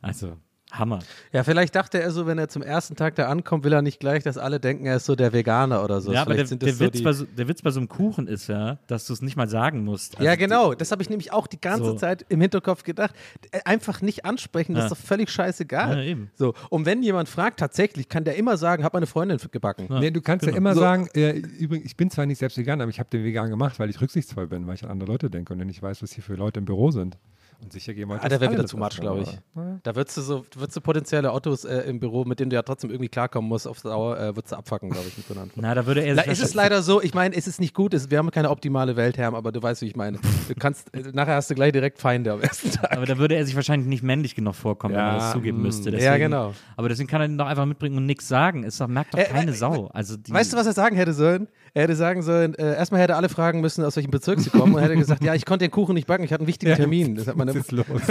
[0.00, 0.36] Also,
[0.70, 0.98] Hammer.
[1.32, 4.00] Ja, vielleicht dachte er so, wenn er zum ersten Tag da ankommt, will er nicht
[4.00, 6.12] gleich, dass alle denken, er ist so der Veganer oder so.
[6.12, 8.26] Ja, aber der, sind der, so Witz bei so, der Witz bei so einem Kuchen
[8.28, 10.18] ist ja, dass du es nicht mal sagen musst.
[10.20, 10.74] ja, Also genau.
[10.74, 11.94] Das habe ich nämlich auch die ganze So.
[11.94, 13.14] Zeit im Hinterkopf gedacht.
[13.50, 14.86] Äh, Einfach nicht ansprechen, das Ja.
[14.86, 15.96] ist doch völlig scheißegal.
[15.98, 16.30] Ja, eben.
[16.34, 16.52] So.
[16.68, 19.86] Und wenn jemand fragt, tatsächlich, kann der immer sagen, hab meine Freundin gebacken.
[20.00, 20.58] Nee, du kannst ja genau.
[20.58, 20.80] immer So.
[20.80, 23.78] sagen, äh, übrigens, ich bin zwar nicht selbst vegan, aber ich habe den vegan gemacht,
[23.78, 26.22] weil ich rücksichtsvoll bin, weil ich an andere Leute denke und nicht weiß, was hier
[26.22, 27.16] für Leute im Büro sind.
[27.60, 29.38] Und sicher gehen wir Ah, der wäre wieder zu much, glaube ich.
[29.82, 32.62] Da würdest du so, würdest du potenzielle Autos äh, im Büro, mit denen du ja
[32.62, 35.42] trotzdem irgendwie klarkommen musst, auf Dauer, äh, würdest du abfacken, glaube ich, mit so einer
[35.42, 35.60] Antwort.
[35.60, 37.74] Na, da würde er Le- sich ist es leider so, ich meine, es ist nicht
[37.74, 40.18] gut, es, wir haben keine optimale Welt, Herr, aber du weißt, wie ich meine.
[40.46, 42.92] Du kannst, äh, nachher hast du gleich direkt Feinde am ersten Tag.
[42.96, 45.60] Aber da würde er sich wahrscheinlich nicht männlich genug vorkommen, wenn er Ja, das zugeben
[45.60, 45.90] müsste.
[45.90, 46.54] ja, Deswegen, genau.
[46.76, 48.62] Aber deswegen kann er ihn doch einfach mitbringen und nichts sagen.
[48.62, 49.88] Es doch, merkt doch Äh, keine äh, Sau.
[49.92, 51.48] Also die, Weißt du, was er sagen hätte sollen?
[51.74, 54.50] Er hätte sagen sollen, äh, erstmal hätte er alle fragen müssen, aus welchem Bezirk sie
[54.50, 56.74] kommen und hätte gesagt, ja, ich konnte den Kuchen nicht backen, ich hatte einen wichtigen
[56.76, 57.14] Termin.
[57.16, 58.02] Das hat meine, Was ist los?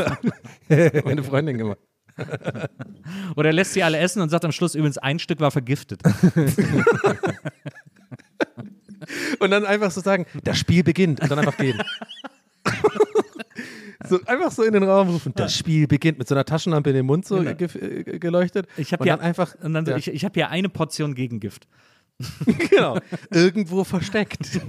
[1.06, 1.80] meine Freundin gemacht.
[3.36, 6.02] Oder er lässt sie alle essen und sagt am Schluss übrigens, ein Stück war vergiftet.
[9.40, 11.80] Und dann einfach so sagen, das Spiel beginnt und dann einfach gehen.
[14.10, 16.96] so einfach so in den Raum rufen, das Spiel beginnt mit so einer Taschenlampe in
[16.98, 17.54] den Mund so Genau.
[17.54, 18.68] ge äh, geleuchtet.
[18.76, 20.68] Ich habe und ja dann einfach und dann so, ja, ich, ich habe hier eine
[20.70, 21.68] Portion Gegengift.
[22.70, 23.00] genau,
[23.32, 24.60] irgendwo versteckt.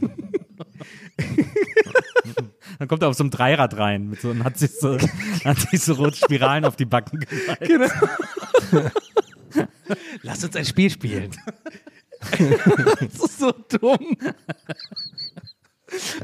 [2.78, 4.98] Dann kommt er auf so einem Dreirad rein mit so, und hat sich so,
[5.44, 7.60] hat sich so rote Spiralen auf die Backen gemalt.
[7.60, 8.90] Genau.
[10.22, 11.30] Lass uns ein Spiel spielen.
[13.00, 14.16] das ist so dumm.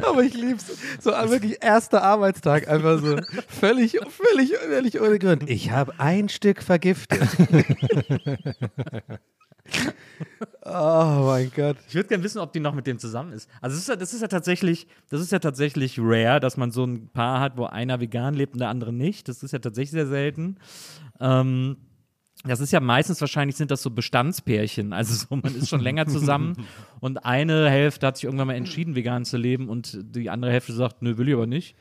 [0.02, 0.66] Aber ich lieb's.
[1.00, 5.48] So ein wirklich erster Arbeitstag, einfach so völlig, völlig, völlig ohne Grund.
[5.48, 7.26] Ich habe ein Stück vergiftet.
[10.64, 11.76] oh mein Gott.
[11.88, 13.48] Ich würde gerne wissen, ob die noch mit dem zusammen ist.
[13.60, 16.70] Also das ist, ja, das ist ja tatsächlich, das ist ja tatsächlich rare, dass man
[16.70, 19.28] so ein Paar hat, wo einer vegan lebt und der andere nicht.
[19.28, 20.56] Das ist ja tatsächlich sehr selten.
[21.20, 21.76] Ähm,
[22.46, 24.92] das ist ja meistens wahrscheinlich sind das so Bestandspärchen.
[24.92, 26.66] Also so, man ist schon länger zusammen
[27.00, 30.74] und eine Hälfte hat sich irgendwann mal entschieden, vegan zu leben und die andere Hälfte
[30.74, 31.74] sagt, nö, will ich aber nicht.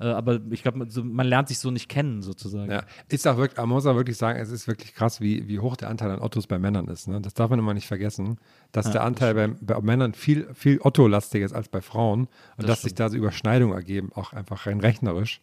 [0.00, 2.70] Äh, aber ich glaube, man, so, man lernt sich so nicht kennen, sozusagen.
[2.70, 5.58] Ja, ist auch wirklich, man muss auch wirklich sagen, es ist wirklich krass, wie, wie
[5.58, 7.08] hoch der Anteil an Ottos bei Männern ist.
[7.08, 7.20] Ne?
[7.20, 8.38] Das darf man immer nicht vergessen,
[8.72, 12.22] dass Ja, der das Anteil bei, bei Männern viel, viel Otto-lastiger ist als bei Frauen
[12.22, 12.28] und
[12.58, 15.40] Das dass sich da so Überschneidungen ergeben, auch einfach rein rechnerisch.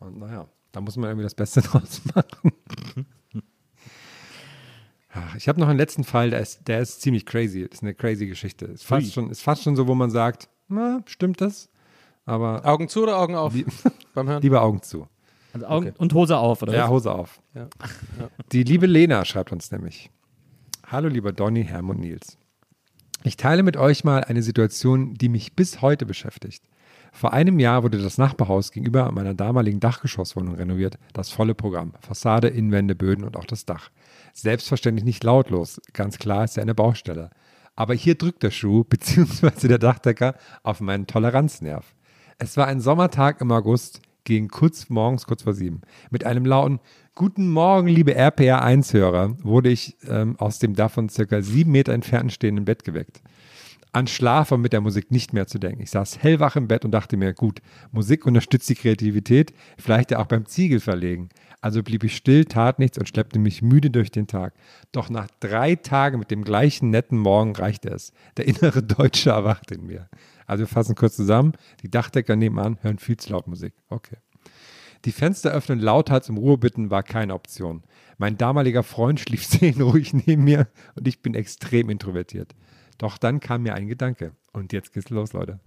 [0.00, 2.52] Und naja, da muss man irgendwie das Beste draus machen.
[5.12, 7.62] Ach, Ich habe noch einen letzten Fall, der ist, der ist ziemlich crazy.
[7.68, 8.64] Das ist eine crazy Geschichte.
[8.66, 9.00] Ist Ui.
[9.00, 11.68] fast, schon, ist fast schon so, wo man sagt, na, stimmt das?
[12.26, 13.52] Aber Augen zu oder Augen auf
[14.14, 14.42] beim Hören?
[14.42, 15.06] lieber Augen zu.
[15.52, 16.74] Also Augen und Hose auf, oder?
[16.74, 16.90] Ja, was?
[16.90, 17.40] Hose auf.
[17.54, 17.68] Ja.
[18.52, 20.10] Die liebe Lena schreibt uns nämlich.
[20.86, 22.38] Hallo lieber Donny, Herm und Nils.
[23.22, 26.64] Ich teile mit euch mal eine Situation, die mich bis heute beschäftigt.
[27.12, 30.98] Vor einem Jahr wurde das Nachbarhaus gegenüber meiner damaligen Dachgeschosswohnung renoviert.
[31.12, 31.92] Das volle Programm.
[32.00, 33.90] Fassade, Innenwände, Böden und auch das Dach.
[34.32, 35.80] Selbstverständlich nicht lautlos.
[35.92, 37.30] Ganz klar ist ja eine Baustelle.
[37.76, 41.94] Aber hier drückt der Schuh, beziehungsweise der Dachdecker, auf meinen Toleranznerv.
[42.38, 45.82] Es war ein Sommertag im August, gegen kurz morgens, kurz vor sieben.
[46.10, 46.80] Mit einem lauten
[47.14, 52.64] Guten Morgen, liebe RPR1-Hörer, wurde ich ähm, aus dem davon circa sieben Meter entfernt stehenden
[52.64, 53.22] Bett geweckt.
[53.92, 55.82] An Schlaf war mit der Musik nicht mehr zu denken.
[55.82, 57.60] Ich saß hellwach im Bett und dachte mir, gut,
[57.92, 61.28] Musik unterstützt die Kreativität, vielleicht ja auch beim Ziegel verlegen.
[61.64, 64.52] Also blieb ich still, tat nichts und schleppte mich müde durch den Tag.
[64.92, 68.12] Doch nach drei Tagen mit dem gleichen netten Morgen reichte es.
[68.36, 70.10] Der innere Deutsche erwachte in mir.
[70.46, 71.52] Also wir fassen kurz zusammen.
[71.82, 73.72] Die Dachdecker nebenan hören viel zu laut Musik.
[73.88, 74.18] Okay.
[75.06, 77.82] Die Fenster öffnen lauthals um Ruhe bitten war keine Option.
[78.18, 82.54] Mein damaliger Freund schlief seelenruhig neben mir und ich bin extrem introvertiert.
[82.98, 84.32] Doch dann kam mir ein Gedanke.
[84.52, 85.60] Und jetzt geht's los, Leute.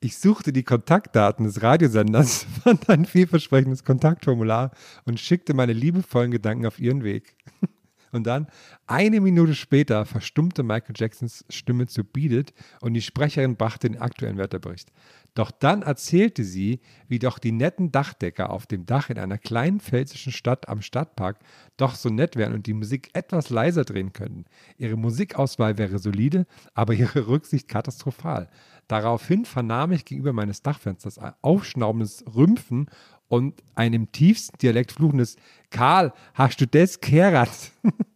[0.00, 4.72] Ich suchte die Kontaktdaten des Radiosenders, fand ein vielversprechendes Kontaktformular
[5.04, 7.36] und schickte meine liebevollen Gedanken auf ihren Weg.
[8.12, 8.46] Und dann,
[8.86, 14.00] eine Minute später, verstummte Michael Jacksons Stimme zu Beat It und die Sprecherin brachte den
[14.00, 14.90] aktuellen Wetterbericht.
[15.36, 19.80] Doch dann erzählte sie, wie doch die netten Dachdecker auf dem Dach in einer kleinen
[19.80, 21.38] pfälzischen Stadt am Stadtpark
[21.76, 24.46] doch so nett wären und die Musik etwas leiser drehen könnten.
[24.78, 28.48] Ihre Musikauswahl wäre solide, aber ihre Rücksicht katastrophal.
[28.88, 32.88] Daraufhin vernahm ich gegenüber meines Dachfensters ein aufschnaubendes Rümpfen
[33.28, 35.36] und ein im tiefsten Dialekt fluchendes
[35.68, 37.50] Karl, hast du das gehört?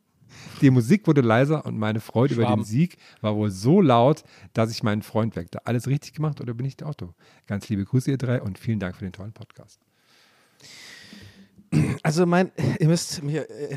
[0.61, 2.63] Die Musik wurde leiser und meine Freude über Schwaben.
[2.63, 5.67] den Sieg war wohl so laut, dass ich meinen Freund weckte.
[5.67, 7.15] Alles richtig gemacht oder bin ich der Otto?
[7.47, 9.81] Ganz liebe Grüße, ihr drei, und vielen Dank für den tollen Podcast.
[12.03, 12.51] Also mein,
[12.81, 13.77] ihr müsst, mir, äh,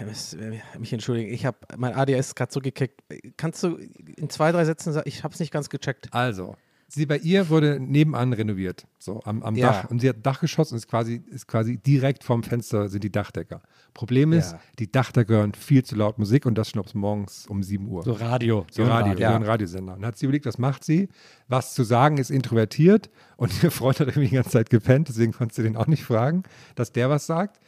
[0.00, 0.38] ihr müsst
[0.78, 3.02] mich entschuldigen, ich habe mein ADS gerade so gekickt.
[3.36, 3.76] Kannst du
[4.16, 6.08] in zwei, drei Sätzen sagen, ich habe es nicht ganz gecheckt.
[6.12, 6.56] Also,
[6.88, 9.72] Sie bei ihr wurde nebenan renoviert, so am, am Ja.
[9.72, 9.90] Dach.
[9.90, 13.10] Und sie hat ein Dachgeschoss und ist quasi, ist quasi direkt vorm Fenster sind die
[13.10, 13.60] Dachdecker.
[13.92, 14.60] Problem ist, Ja.
[14.78, 18.04] die Dachdecker hören viel zu laut Musik und das schon morgens um 7 Uhr.
[18.04, 18.66] So Radio.
[18.70, 19.30] So ein Radio, ja.
[19.30, 19.94] so ein Radiosender.
[19.94, 21.08] Und dann hat sie überlegt, was macht sie?
[21.48, 25.32] Was zu sagen ist introvertiert und ihr Freund hat irgendwie die ganze Zeit gepennt, deswegen
[25.32, 26.44] konnte sie den auch nicht fragen,
[26.76, 27.58] dass der was sagt.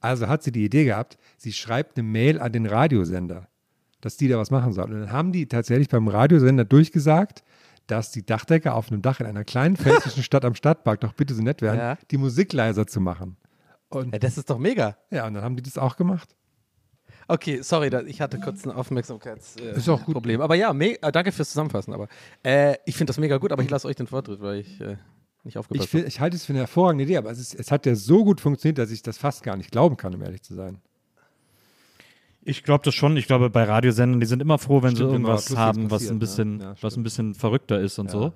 [0.00, 3.48] Also hat sie die Idee gehabt, sie schreibt eine Mail an den Radiosender,
[4.02, 4.92] dass die da was machen sollen.
[4.92, 7.42] Und dann haben die tatsächlich beim Radiosender durchgesagt,
[7.86, 11.34] dass die Dachdecker auf einem Dach in einer kleinen pfälzischen Stadt am Stadtpark doch bitte
[11.34, 11.98] so nett wären, Ja.
[12.10, 13.36] die Musik leiser zu machen.
[13.88, 14.96] Und Ja, das ist doch mega.
[15.10, 16.34] ja, und dann haben die das auch gemacht.
[17.28, 19.74] Okay, sorry, ich hatte kurz ein Aufmerksamkeitsproblem.
[19.74, 20.14] Äh, Ist auch gut.
[20.14, 20.40] Problem.
[20.40, 21.92] Aber ja, äh, danke fürs Zusammenfassen.
[21.92, 22.06] Aber
[22.44, 24.90] äh, ich finde das mega gut, aber ich lasse euch den Vortritt, weil ich äh,
[25.42, 27.70] nicht Ich, aufgepasst find, ich halte es für eine hervorragende Idee, aber es, ist, es
[27.72, 30.42] hat ja so gut funktioniert, dass ich das fast gar nicht glauben kann, um ehrlich
[30.42, 30.78] zu sein.
[32.48, 33.16] Ich glaube das schon.
[33.16, 35.58] Ich glaube, bei Radiosendern, die sind immer froh, wenn Stimmt, sie mal irgendwas was Lustiges
[35.58, 36.64] haben, was ein bisschen, ne?
[36.64, 38.32] Ja, was ein bisschen verrückter ist und Ja, so.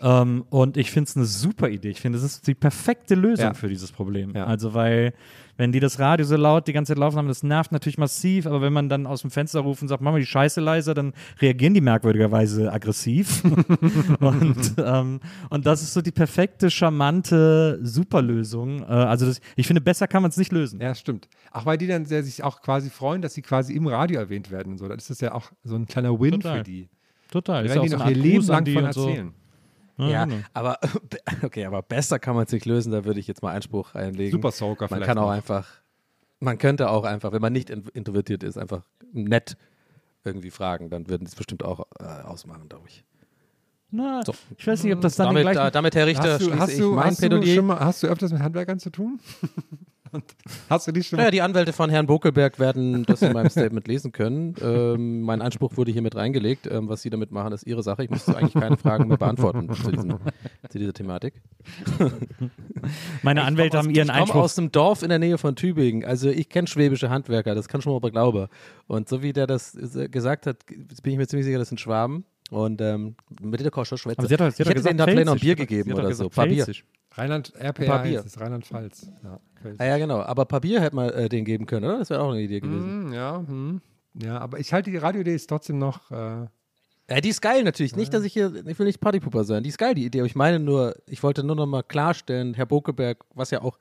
[0.00, 1.90] Ähm, und ich finde es eine super Idee.
[1.90, 3.54] Ich finde, das ist die perfekte Lösung Ja.
[3.54, 4.34] für dieses Problem.
[4.36, 5.12] Also, weil,
[5.58, 8.46] wenn die das Radio so laut die ganze Zeit laufen haben, das nervt natürlich massiv,
[8.46, 10.94] aber wenn man dann aus dem Fenster ruft und sagt, mach mal die Scheiße leiser,
[10.94, 13.42] dann reagieren die merkwürdigerweise aggressiv.
[14.20, 18.82] und, ähm, und das ist so die perfekte, charmante Superlösung.
[18.82, 20.80] Äh, also, das, ich finde, besser kann man es nicht lösen.
[20.80, 21.28] Ja, stimmt.
[21.50, 24.50] Auch weil die dann sehr, sich auch quasi freuen, dass sie quasi im Radio erwähnt
[24.52, 24.86] werden und so.
[24.86, 26.58] Das ist das ja auch so ein kleiner Win Total.
[26.58, 26.88] für die.
[27.30, 27.64] Total.
[27.64, 29.16] Da ja werden die noch ihr Leben lang die von und so.
[29.98, 30.10] Erzählen.
[30.10, 30.42] Ja, genau.
[30.54, 30.78] aber
[31.42, 34.32] okay, aber besser kann man es nicht lösen, da würde ich jetzt mal Einspruch einlegen.
[34.32, 35.30] Super Soaker Man vielleicht kann auch noch.
[35.30, 35.66] einfach,
[36.40, 38.82] man könnte auch einfach, wenn man nicht in- introvertiert ist, einfach
[39.12, 39.56] nett
[40.24, 43.04] irgendwie fragen, dann würden die es bestimmt auch äh, ausmachen, glaube ich.
[43.90, 44.34] Na, So.
[44.58, 46.72] ich weiß nicht, ob das dann Damit, den äh, damit Herr Richter, Hast du, hast,
[46.72, 47.54] ich du, mein hast, du Plädoyer.
[47.54, 49.18] schon mal, hast du öfters mit Handwerkern zu tun?
[50.12, 50.24] Und
[50.70, 53.86] hast du die schon Naja, die Anwälte von Herrn Bokelberg werden das in meinem Statement
[53.88, 54.54] lesen können.
[54.62, 56.66] Ähm, mein Anspruch wurde hier mit reingelegt.
[56.66, 58.04] Ähm, was Sie damit machen, ist Ihre Sache.
[58.04, 60.14] Ich müsste eigentlich keine Fragen mehr beantworten zu, diesen,
[60.68, 61.34] zu dieser Thematik.
[63.22, 64.32] Meine Anwälte Ich haben ihren aus, Ich Einspruch.
[64.32, 66.04] komme aus einem Dorf in der Nähe von Tübingen.
[66.04, 68.48] Also ich kenne schwäbische Handwerker, das kann schon mal glaube.
[68.86, 69.76] Und so wie der das
[70.10, 72.24] gesagt hat, bin ich mir ziemlich sicher, das sind Schwaben.
[72.50, 74.20] Und ähm, mit der Koschel Schwätze.
[74.20, 75.56] Aber sie hat sie ich hat doch hätte denen gesagt, da vielleicht noch ein Pfälzisch.
[75.56, 76.40] Bier gegeben oder gesagt, so.
[76.42, 76.66] Ein paar Bier.
[77.12, 78.18] Rheinland, Bier.
[78.18, 79.10] heißt es, Rheinland-Pfalz.
[79.24, 79.40] Ja,
[79.78, 80.20] Ah ja, genau.
[80.20, 81.98] Aber Bier hätte man äh, denen geben können, oder?
[81.98, 83.06] Das wäre auch eine Idee gewesen.
[83.06, 83.80] Hm, ja, hm.
[84.22, 86.10] ja, aber ich halte die Radioidee ist trotzdem noch.
[86.10, 86.46] Äh,
[87.10, 87.96] Ja, die ist geil natürlich.
[87.96, 89.62] Nicht, dass ich hier, ich will nicht Partypuper sein.
[89.62, 90.20] Die ist geil, die Idee.
[90.20, 93.78] Aber ich meine nur, ich wollte nur noch mal klarstellen, Herr Bokeberg, was ja auch,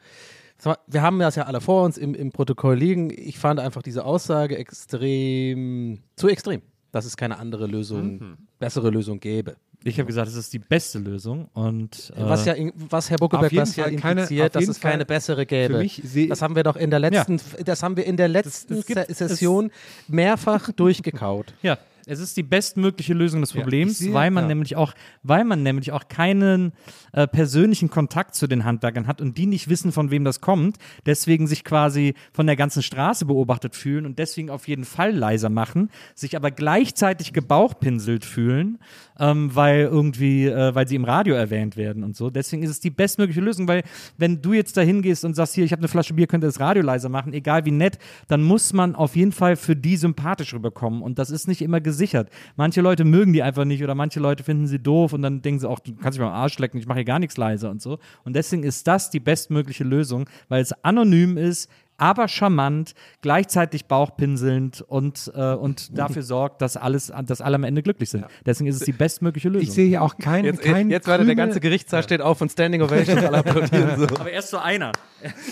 [0.87, 3.11] wir haben das ja alle vor uns im, im Protokoll liegen.
[3.11, 6.61] Ich fand einfach diese Aussage extrem, zu extrem,
[6.91, 9.57] dass es keine andere Lösung, bessere Lösung gäbe.
[9.83, 11.49] Ich habe gesagt, es ist die beste Lösung.
[11.53, 12.55] Und, äh, Was ja,
[12.89, 13.17] was Herr
[13.51, 15.85] jeden was ja keine- impliziert, auf dass es keine Fall bessere gäbe.
[16.27, 19.07] das haben wir doch in der letzten, das haben wir in der letzten es gibt-
[19.07, 19.71] Se- Session
[20.07, 21.53] mehrfach durchgekaut.
[21.61, 21.77] Ja,
[22.07, 24.47] es ist die bestmögliche Lösung des Ja, Problems, sehe- weil man ja.
[24.49, 24.93] nämlich auch,
[25.23, 26.71] weil man nämlich auch keinen
[27.13, 30.77] äh, persönlichen Kontakt zu den Handwerkern hat und die nicht wissen, von wem das kommt,
[31.05, 35.49] deswegen sich quasi von der ganzen Straße beobachtet fühlen und deswegen auf jeden Fall leiser
[35.49, 38.79] machen, sich aber gleichzeitig gebauchpinselt fühlen,
[39.19, 42.29] ähm, weil irgendwie, äh, weil sie im Radio erwähnt werden und so.
[42.29, 43.83] Deswegen ist es die bestmögliche Lösung, weil
[44.17, 46.47] wenn du jetzt da hingehst und sagst, hier, ich habe eine Flasche Bier, könnt ihr
[46.47, 47.97] das Radio leiser machen, egal wie nett,
[48.27, 51.81] dann muss man auf jeden Fall für die sympathisch rüberkommen und das ist nicht immer
[51.97, 52.29] gesichert.
[52.55, 55.59] Manche Leute mögen die einfach nicht oder manche Leute finden sie doof und dann denken
[55.59, 57.71] sie auch, du kannst mich mal am Arsch lecken, ich mache hier gar nichts leiser
[57.71, 57.97] und so.
[58.23, 64.81] Und deswegen ist das die bestmögliche Lösung, weil es anonym ist, aber charmant, gleichzeitig bauchpinselnd
[64.81, 68.25] und, äh, und dafür sorgt, dass alles, dass alle am Ende glücklich sind.
[68.45, 69.67] Deswegen ist es die bestmögliche Lösung.
[69.67, 72.51] ich sehe hier auch kein, Jetzt, kein jetzt warte, der ganze Gerichtssaal steht auf und
[72.51, 74.03] Standing Ovation, alle applaudieren so.
[74.03, 74.91] aber erst so einer.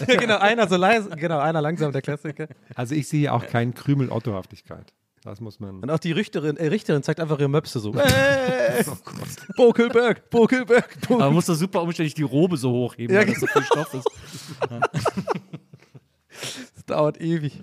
[0.08, 2.48] Ja, genau, einer so leise, genau, einer langsam, der Klassiker.
[2.76, 4.94] Also ich sehe hier auch keinen Krümel Ottohaftigkeit.
[5.26, 5.80] Das muss man.
[5.82, 7.94] Und auch die Richterin, äh, Richterin zeigt einfach ihre Möpse so.
[8.66, 8.84] Hey,
[9.56, 11.20] Bokelberg, Bokelberg, Aber Bokelberg.
[11.20, 13.94] man muss das super umständlich die Robe so hochheben, Ja, weil das so viel Stoff
[13.94, 14.08] ist.
[16.76, 17.54] Das dauert ewig.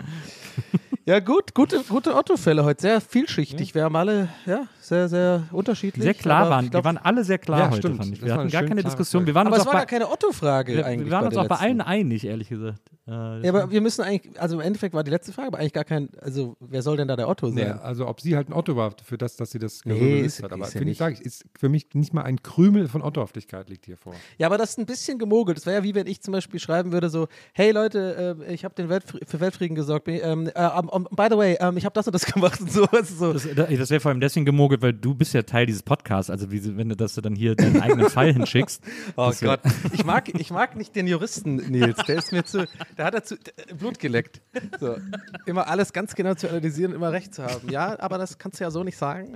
[1.05, 2.81] Ja, gut, gute, gute Otto-Fälle heute.
[2.81, 3.75] Sehr vielschichtig.
[3.75, 6.01] Wir haben alle, ja, sehr, sehr unterschiedlich.
[6.01, 6.69] Sehr klar waren.
[6.69, 7.97] glaub, die waren alle sehr klar Ja, heute, stimmt.
[7.97, 8.23] fand ich.
[8.23, 9.25] Wir hatten gar keine Diskussion.
[9.25, 11.07] Wir waren aber uns es auch war bei, gar keine Otto-Frage wir, eigentlich.
[11.07, 12.79] wir waren uns auch bei allen einig, ehrlich gesagt.
[13.05, 15.73] Äh, Ja, aber wir müssen eigentlich, also im Endeffekt war die letzte Frage, aber eigentlich
[15.73, 17.55] gar kein, also wer soll denn da der Otto sein?
[17.55, 20.41] Nee, also ob sie halt ein Otto war für das, dass sie das Nee, ist-
[20.41, 20.53] hat.
[20.53, 23.01] Aber ist ja finde ich, sage ich, ist für mich nicht mal ein Krümel von
[23.01, 24.13] Ottohaftigkeit liegt hier vor.
[24.37, 25.57] Ja, aber das ist ein bisschen gemogelt.
[25.57, 28.63] Das wäre ja wie wenn ich zum Beispiel schreiben würde so, hey Leute, äh, ich
[28.63, 30.05] habe den Weltfri für Weltfrieden gesorgt.
[30.05, 30.59] Bin, ähm, äh,
[30.93, 32.87] um, by the way, ähm, ich habe das und das gemacht und so.
[33.03, 33.33] So.
[33.33, 36.29] Das, das wäre vor allem deswegen gemogelt, weil du bist ja Teil dieses Podcasts.
[36.29, 38.83] Also wie, wenn du das dann hier deinen eigenen Fall hinschickst.
[39.15, 39.59] Oh Gott,
[39.91, 41.97] ich mag, ich mag nicht den Juristen Nils.
[42.07, 42.67] Der ist mir zu,
[42.97, 43.35] der hat dazu
[43.77, 44.41] Blut geleckt.
[44.79, 44.97] So,
[45.45, 47.69] immer alles ganz genau zu analysieren, immer recht zu haben.
[47.69, 49.35] Ja, aber das kannst du ja so nicht sagen.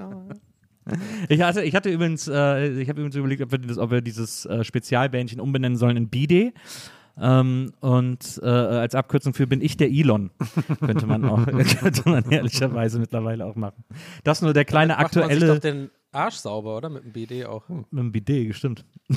[1.29, 4.01] Ich hatte, ich hatte übrigens, äh, ich habe übrigens überlegt, ob wir, das, ob wir
[4.01, 6.53] dieses äh, Spezialbändchen umbenennen sollen in BD.
[7.19, 10.29] Ähm, und äh, als Abkürzung für bin ich der Elon.
[10.79, 11.45] könnte man auch,
[11.79, 13.83] könnte man ehrlicherweise mittlerweile auch machen.
[14.23, 15.53] Das nur der kleine Macht man sich aktuelle.
[15.55, 16.89] doch den Arsch sauber, oder?
[16.89, 17.67] Mit dem BD auch.
[17.69, 18.75] Mit dem.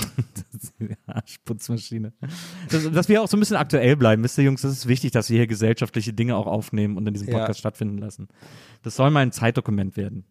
[0.51, 2.13] Das ist die Arschputzmaschine.
[2.69, 5.11] Dass, dass wir auch so ein bisschen aktuell bleiben, wisst ihr, Jungs, das ist wichtig,
[5.11, 7.39] dass wir hier gesellschaftliche Dinge auch aufnehmen und in diesem Ja.
[7.39, 8.27] Podcast stattfinden lassen.
[8.83, 10.25] Das soll mal ein Zeitdokument werden.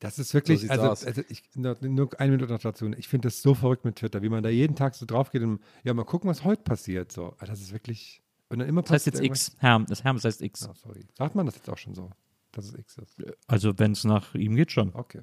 [0.00, 1.04] Das ist wirklich, sieht's also, aus.
[1.04, 2.90] also ich, nur, nur eine Minute noch dazu.
[2.96, 5.42] Ich finde das so verrückt mit Twitter, wie man da jeden Tag so drauf geht
[5.42, 7.12] und ja, mal gucken, was heute passiert.
[7.12, 8.22] So, Also das ist wirklich.
[8.48, 9.54] Und dann immer Das heißt jetzt X.
[9.58, 10.66] Herm, das Herm, das heißt X.
[10.68, 11.06] Oh, sorry.
[11.16, 12.10] Sagt man das jetzt auch schon so,
[12.50, 13.22] dass es X ist?
[13.46, 14.92] Also, wenn es nach ihm geht, schon.
[14.94, 15.20] Okay.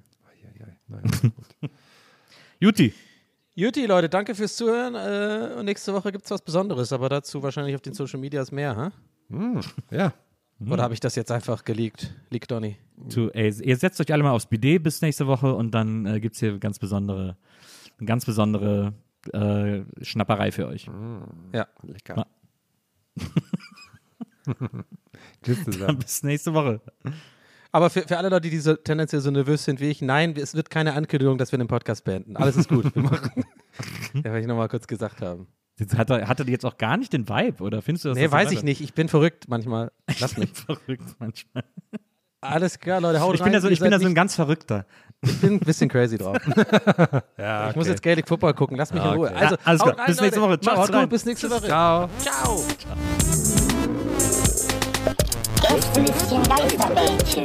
[0.87, 1.01] Naja,
[1.61, 1.71] gut.
[2.59, 2.93] Juti.
[3.55, 4.93] Juti, Leute, danke fürs Zuhören.
[4.93, 8.51] Äh, und nächste Woche gibt es was Besonderes, aber dazu wahrscheinlich auf den Social Medias
[8.51, 8.91] mehr,
[9.29, 9.35] hä?
[9.35, 10.13] Hm, ja.
[10.59, 12.13] Oder habe ich das jetzt einfach geleakt?
[12.29, 12.77] Leak Donny.
[13.33, 16.33] Ey, ihr setzt euch alle mal aufs Bidet bis nächste Woche und dann äh, gibt
[16.35, 17.37] es hier ganz besondere,
[17.99, 18.93] eine ganz besondere
[19.33, 20.89] äh, Schnapperei für euch.
[21.53, 21.67] Ja.
[21.83, 22.25] Lecker.
[25.43, 25.99] Tschüss Dann zusammen.
[25.99, 26.81] bis nächste Woche.
[27.71, 30.55] Aber für, für alle Leute, die so tendenziell so nervös sind wie ich, nein, es
[30.55, 32.35] wird keine Ankündigung, dass wir den Podcast beenden.
[32.37, 32.95] Alles ist gut.
[32.95, 33.43] Wir machen.
[34.13, 35.47] ja, wollte ich nochmal kurz gesagt haben.
[35.95, 38.15] Hat er, hatte die jetzt auch gar nicht den Vibe, oder findest du das?
[38.17, 38.81] Nee, das so weiß ich nicht.
[38.81, 39.91] Ich bin verrückt manchmal.
[40.19, 40.49] Lass mich.
[40.53, 41.63] Verrückt manchmal.
[42.41, 43.45] Alles klar, Leute, haut Ich rein.
[43.45, 44.85] bin da so, ich bin da so ein ganz Verrückter.
[45.21, 46.37] Ich bin ein bisschen crazy drauf.
[47.37, 47.91] Ja, Ich muss okay.
[47.91, 48.77] jetzt Gaelic Football gucken.
[48.77, 49.17] Lass mich in Okay.
[49.17, 49.31] Ruhe.
[49.35, 49.97] Also, Ja, alles klar.
[49.97, 50.41] rein, Bis nächste.
[50.41, 50.59] Woche.
[50.59, 51.01] Ciao, Macht's rein.
[51.01, 51.09] gut.
[51.09, 51.65] Bis nächste Woche.
[51.67, 52.09] Ciao.
[52.19, 52.63] Ciao.
[55.61, 57.43] Gästelistchen Geisterbällchen.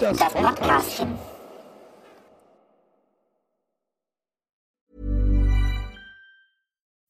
[0.00, 1.31] Das Podcastchen.